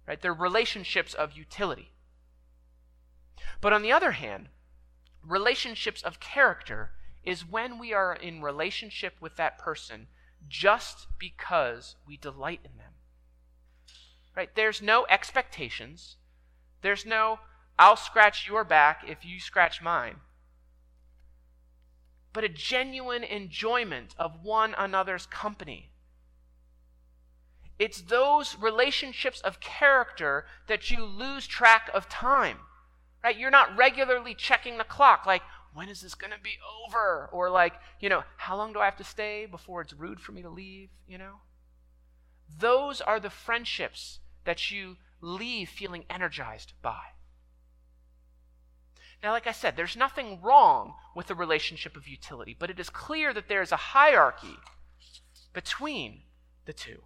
Right? 0.06 0.20
They're 0.20 0.32
relationships 0.32 1.12
of 1.12 1.36
utility. 1.36 1.92
But 3.60 3.72
on 3.72 3.82
the 3.82 3.92
other 3.92 4.12
hand, 4.12 4.48
relationships 5.22 6.02
of 6.02 6.20
character 6.20 6.92
is 7.24 7.46
when 7.46 7.78
we 7.78 7.92
are 7.92 8.14
in 8.14 8.40
relationship 8.40 9.14
with 9.20 9.36
that 9.36 9.58
person 9.58 10.06
just 10.48 11.08
because 11.18 11.96
we 12.06 12.16
delight 12.16 12.60
in 12.64 12.78
them. 12.78 12.92
Right? 14.38 14.54
There's 14.54 14.80
no 14.80 15.04
expectations. 15.10 16.16
There's 16.80 17.04
no 17.04 17.40
I'll 17.78 17.96
scratch 17.96 18.48
your 18.48 18.64
back 18.64 19.02
if 19.06 19.24
you 19.24 19.38
scratch 19.38 19.82
mine 19.82 20.16
but 22.38 22.44
a 22.44 22.48
genuine 22.48 23.24
enjoyment 23.24 24.14
of 24.16 24.44
one 24.44 24.72
another's 24.78 25.26
company. 25.26 25.90
It's 27.80 28.00
those 28.00 28.56
relationships 28.56 29.40
of 29.40 29.58
character 29.58 30.46
that 30.68 30.88
you 30.88 31.04
lose 31.04 31.48
track 31.48 31.90
of 31.92 32.08
time. 32.08 32.58
Right? 33.24 33.36
You're 33.36 33.50
not 33.50 33.76
regularly 33.76 34.36
checking 34.36 34.78
the 34.78 34.84
clock 34.84 35.26
like 35.26 35.42
when 35.74 35.88
is 35.88 36.00
this 36.00 36.14
going 36.14 36.32
to 36.32 36.40
be 36.40 36.58
over 36.86 37.28
or 37.32 37.50
like, 37.50 37.74
you 37.98 38.08
know, 38.08 38.22
how 38.36 38.56
long 38.56 38.72
do 38.72 38.78
I 38.78 38.84
have 38.84 38.96
to 38.98 39.04
stay 39.04 39.44
before 39.44 39.80
it's 39.80 39.92
rude 39.92 40.20
for 40.20 40.30
me 40.30 40.42
to 40.42 40.48
leave, 40.48 40.90
you 41.08 41.18
know? 41.18 41.40
Those 42.56 43.00
are 43.00 43.18
the 43.18 43.30
friendships 43.30 44.20
that 44.48 44.70
you 44.70 44.96
leave 45.20 45.68
feeling 45.68 46.06
energized 46.08 46.72
by. 46.80 47.02
Now, 49.22 49.32
like 49.32 49.46
I 49.46 49.52
said, 49.52 49.76
there's 49.76 49.94
nothing 49.94 50.40
wrong 50.40 50.94
with 51.14 51.26
the 51.26 51.34
relationship 51.34 51.98
of 51.98 52.08
utility, 52.08 52.56
but 52.58 52.70
it 52.70 52.80
is 52.80 52.88
clear 52.88 53.34
that 53.34 53.48
there 53.48 53.60
is 53.60 53.72
a 53.72 53.88
hierarchy 53.92 54.56
between 55.52 56.22
the 56.64 56.72
two. 56.72 57.02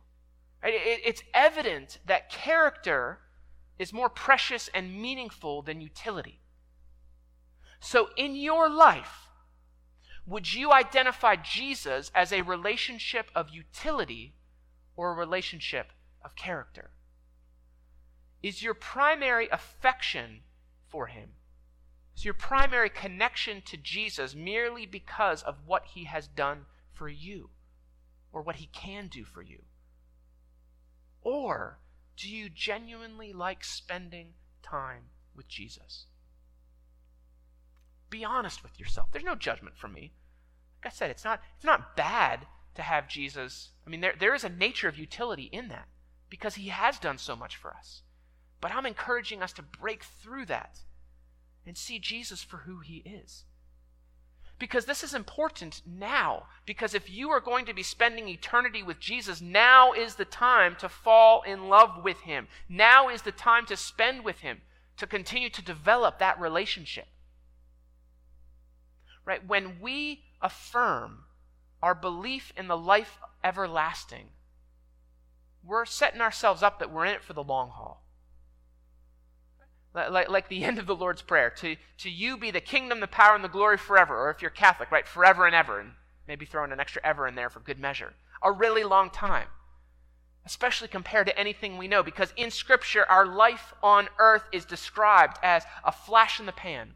It's 0.62 1.24
evident 1.34 1.98
that 2.06 2.30
character 2.30 3.18
is 3.76 3.92
more 3.92 4.08
precious 4.08 4.70
and 4.72 5.02
meaningful 5.02 5.62
than 5.62 5.80
utility. 5.80 6.38
So, 7.80 8.10
in 8.16 8.36
your 8.36 8.70
life, 8.70 9.26
would 10.24 10.54
you 10.54 10.70
identify 10.72 11.34
Jesus 11.34 12.12
as 12.14 12.32
a 12.32 12.42
relationship 12.42 13.32
of 13.34 13.50
utility 13.50 14.36
or 14.94 15.10
a 15.10 15.16
relationship 15.16 15.90
of 16.24 16.36
character? 16.36 16.92
Is 18.42 18.62
your 18.62 18.74
primary 18.74 19.48
affection 19.50 20.40
for 20.88 21.06
him 21.06 21.30
is 22.16 22.24
your 22.24 22.34
primary 22.34 22.90
connection 22.90 23.62
to 23.62 23.76
Jesus 23.76 24.34
merely 24.34 24.86
because 24.86 25.42
of 25.42 25.66
what 25.66 25.86
he 25.94 26.04
has 26.04 26.28
done 26.28 26.66
for 26.92 27.08
you 27.08 27.50
or 28.32 28.42
what 28.42 28.56
he 28.56 28.66
can 28.66 29.08
do 29.08 29.24
for 29.24 29.42
you? 29.42 29.62
Or 31.22 31.78
do 32.16 32.28
you 32.28 32.48
genuinely 32.48 33.32
like 33.32 33.64
spending 33.64 34.34
time 34.62 35.04
with 35.34 35.48
Jesus? 35.48 36.06
Be 38.10 38.24
honest 38.24 38.62
with 38.62 38.78
yourself. 38.78 39.08
There's 39.10 39.24
no 39.24 39.34
judgment 39.34 39.76
from 39.78 39.94
me. 39.94 40.12
Like 40.84 40.92
I 40.92 40.94
said, 40.94 41.10
it's 41.10 41.24
not, 41.24 41.40
it's 41.56 41.64
not 41.64 41.96
bad 41.96 42.46
to 42.74 42.82
have 42.82 43.08
Jesus. 43.08 43.70
I 43.86 43.90
mean, 43.90 44.00
there, 44.00 44.14
there 44.18 44.34
is 44.34 44.44
a 44.44 44.48
nature 44.50 44.88
of 44.88 44.98
utility 44.98 45.44
in 45.44 45.68
that 45.68 45.88
because 46.28 46.56
he 46.56 46.68
has 46.68 46.98
done 46.98 47.18
so 47.18 47.36
much 47.36 47.56
for 47.56 47.72
us. 47.72 48.02
But 48.62 48.72
I'm 48.72 48.86
encouraging 48.86 49.42
us 49.42 49.52
to 49.54 49.62
break 49.62 50.04
through 50.04 50.46
that 50.46 50.78
and 51.66 51.76
see 51.76 51.98
Jesus 51.98 52.42
for 52.42 52.58
who 52.58 52.78
he 52.78 52.98
is. 52.98 53.44
Because 54.58 54.84
this 54.84 55.02
is 55.02 55.14
important 55.14 55.82
now. 55.84 56.44
Because 56.64 56.94
if 56.94 57.10
you 57.10 57.28
are 57.30 57.40
going 57.40 57.66
to 57.66 57.74
be 57.74 57.82
spending 57.82 58.28
eternity 58.28 58.80
with 58.80 59.00
Jesus, 59.00 59.40
now 59.40 59.92
is 59.92 60.14
the 60.14 60.24
time 60.24 60.76
to 60.76 60.88
fall 60.88 61.42
in 61.42 61.68
love 61.68 62.04
with 62.04 62.20
him. 62.20 62.46
Now 62.68 63.08
is 63.08 63.22
the 63.22 63.32
time 63.32 63.66
to 63.66 63.76
spend 63.76 64.24
with 64.24 64.38
him, 64.38 64.60
to 64.96 65.08
continue 65.08 65.50
to 65.50 65.62
develop 65.62 66.20
that 66.20 66.40
relationship. 66.40 67.08
Right? 69.24 69.44
When 69.44 69.80
we 69.80 70.22
affirm 70.40 71.24
our 71.82 71.96
belief 71.96 72.52
in 72.56 72.68
the 72.68 72.78
life 72.78 73.18
everlasting, 73.42 74.28
we're 75.64 75.84
setting 75.84 76.20
ourselves 76.20 76.62
up 76.62 76.78
that 76.78 76.92
we're 76.92 77.06
in 77.06 77.14
it 77.14 77.24
for 77.24 77.32
the 77.32 77.42
long 77.42 77.70
haul. 77.70 78.04
Like, 79.94 80.28
like 80.28 80.48
the 80.48 80.64
end 80.64 80.78
of 80.78 80.86
the 80.86 80.96
Lord's 80.96 81.22
Prayer. 81.22 81.50
To, 81.50 81.76
to 81.98 82.10
you 82.10 82.36
be 82.36 82.50
the 82.50 82.60
kingdom, 82.60 83.00
the 83.00 83.06
power, 83.06 83.34
and 83.34 83.44
the 83.44 83.48
glory 83.48 83.78
forever. 83.78 84.16
Or 84.16 84.30
if 84.30 84.42
you're 84.42 84.50
Catholic, 84.50 84.90
right, 84.90 85.06
forever 85.06 85.46
and 85.46 85.54
ever. 85.54 85.80
And 85.80 85.92
maybe 86.26 86.46
throwing 86.46 86.72
an 86.72 86.80
extra 86.80 87.02
ever 87.04 87.26
in 87.26 87.34
there 87.34 87.50
for 87.50 87.60
good 87.60 87.78
measure. 87.78 88.14
A 88.42 88.52
really 88.52 88.84
long 88.84 89.10
time. 89.10 89.48
Especially 90.44 90.88
compared 90.88 91.26
to 91.26 91.38
anything 91.38 91.76
we 91.76 91.88
know. 91.88 92.02
Because 92.02 92.32
in 92.36 92.50
Scripture, 92.50 93.04
our 93.08 93.26
life 93.26 93.74
on 93.82 94.08
earth 94.18 94.44
is 94.52 94.64
described 94.64 95.38
as 95.42 95.64
a 95.84 95.92
flash 95.92 96.40
in 96.40 96.46
the 96.46 96.52
pan, 96.52 96.94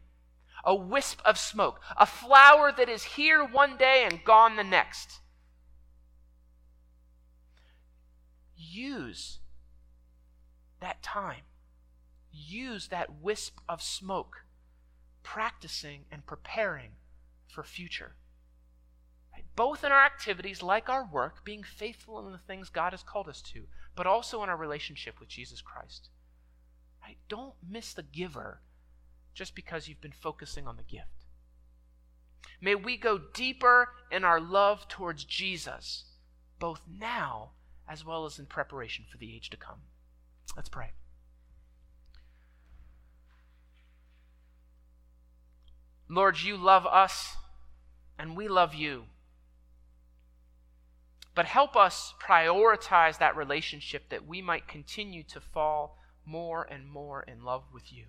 a 0.65 0.75
wisp 0.75 1.21
of 1.23 1.37
smoke, 1.37 1.79
a 1.95 2.05
flower 2.05 2.73
that 2.75 2.89
is 2.89 3.03
here 3.03 3.43
one 3.43 3.77
day 3.77 4.05
and 4.09 4.25
gone 4.25 4.57
the 4.57 4.63
next. 4.63 5.19
Use 8.57 9.39
that 10.81 11.01
time 11.01 11.43
use 12.37 12.87
that 12.87 13.21
wisp 13.21 13.59
of 13.67 13.81
smoke, 13.81 14.45
practicing 15.23 16.05
and 16.11 16.25
preparing 16.25 16.91
for 17.47 17.63
future. 17.63 18.15
Both 19.55 19.83
in 19.83 19.91
our 19.91 20.05
activities, 20.05 20.61
like 20.61 20.89
our 20.89 21.07
work, 21.11 21.43
being 21.43 21.63
faithful 21.63 22.25
in 22.25 22.31
the 22.31 22.37
things 22.37 22.69
God 22.69 22.93
has 22.93 23.03
called 23.03 23.27
us 23.27 23.41
to, 23.53 23.63
but 23.95 24.07
also 24.07 24.43
in 24.43 24.49
our 24.49 24.57
relationship 24.57 25.19
with 25.19 25.29
Jesus 25.29 25.61
Christ. 25.61 26.09
Don't 27.29 27.55
miss 27.67 27.93
the 27.93 28.03
giver 28.03 28.61
just 29.33 29.55
because 29.55 29.87
you've 29.87 30.01
been 30.01 30.11
focusing 30.11 30.67
on 30.67 30.77
the 30.77 30.83
gift. 30.83 31.25
May 32.61 32.75
we 32.75 32.97
go 32.97 33.19
deeper 33.33 33.89
in 34.11 34.23
our 34.23 34.39
love 34.39 34.87
towards 34.87 35.23
Jesus, 35.23 36.05
both 36.59 36.81
now 36.87 37.51
as 37.87 38.03
well 38.03 38.25
as 38.25 38.39
in 38.39 38.45
preparation 38.45 39.05
for 39.09 39.17
the 39.17 39.35
age 39.35 39.49
to 39.51 39.57
come. 39.57 39.81
Let's 40.55 40.69
pray. 40.69 40.91
Lord, 46.09 46.41
you 46.41 46.55
love 46.55 46.85
us 46.85 47.35
and 48.17 48.35
we 48.35 48.47
love 48.47 48.73
you. 48.73 49.05
But 51.35 51.45
help 51.45 51.75
us 51.75 52.13
prioritize 52.19 53.19
that 53.19 53.35
relationship 53.35 54.09
that 54.09 54.25
we 54.25 54.41
might 54.41 54.67
continue 54.67 55.23
to 55.23 55.39
fall 55.39 55.99
more 56.25 56.63
and 56.63 56.89
more 56.89 57.21
in 57.23 57.43
love 57.43 57.65
with 57.71 57.93
you. 57.93 58.05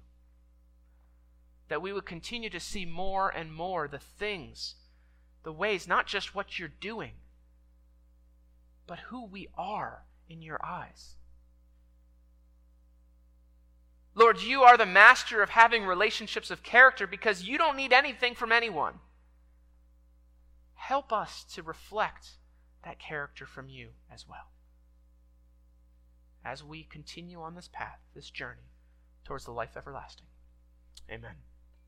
That 1.68 1.82
we 1.82 1.92
would 1.92 2.06
continue 2.06 2.48
to 2.50 2.60
see 2.60 2.86
more 2.86 3.28
and 3.28 3.52
more 3.52 3.86
the 3.86 3.98
things, 3.98 4.76
the 5.42 5.52
ways, 5.52 5.86
not 5.86 6.06
just 6.06 6.34
what 6.34 6.58
you're 6.58 6.68
doing, 6.68 7.12
but 8.86 8.98
who 9.10 9.26
we 9.26 9.48
are 9.58 10.04
in 10.28 10.40
your 10.40 10.58
eyes. 10.64 11.17
Lord, 14.18 14.42
you 14.42 14.64
are 14.64 14.76
the 14.76 14.84
master 14.84 15.44
of 15.44 15.50
having 15.50 15.84
relationships 15.84 16.50
of 16.50 16.64
character 16.64 17.06
because 17.06 17.44
you 17.44 17.56
don't 17.56 17.76
need 17.76 17.92
anything 17.92 18.34
from 18.34 18.50
anyone. 18.50 18.94
Help 20.74 21.12
us 21.12 21.44
to 21.54 21.62
reflect 21.62 22.30
that 22.82 22.98
character 22.98 23.46
from 23.46 23.68
you 23.68 23.90
as 24.12 24.26
well. 24.28 24.50
As 26.44 26.64
we 26.64 26.82
continue 26.82 27.40
on 27.40 27.54
this 27.54 27.68
path, 27.72 28.00
this 28.12 28.30
journey, 28.30 28.72
towards 29.24 29.44
the 29.44 29.52
life 29.52 29.76
everlasting. 29.76 30.26
Amen. 31.08 31.36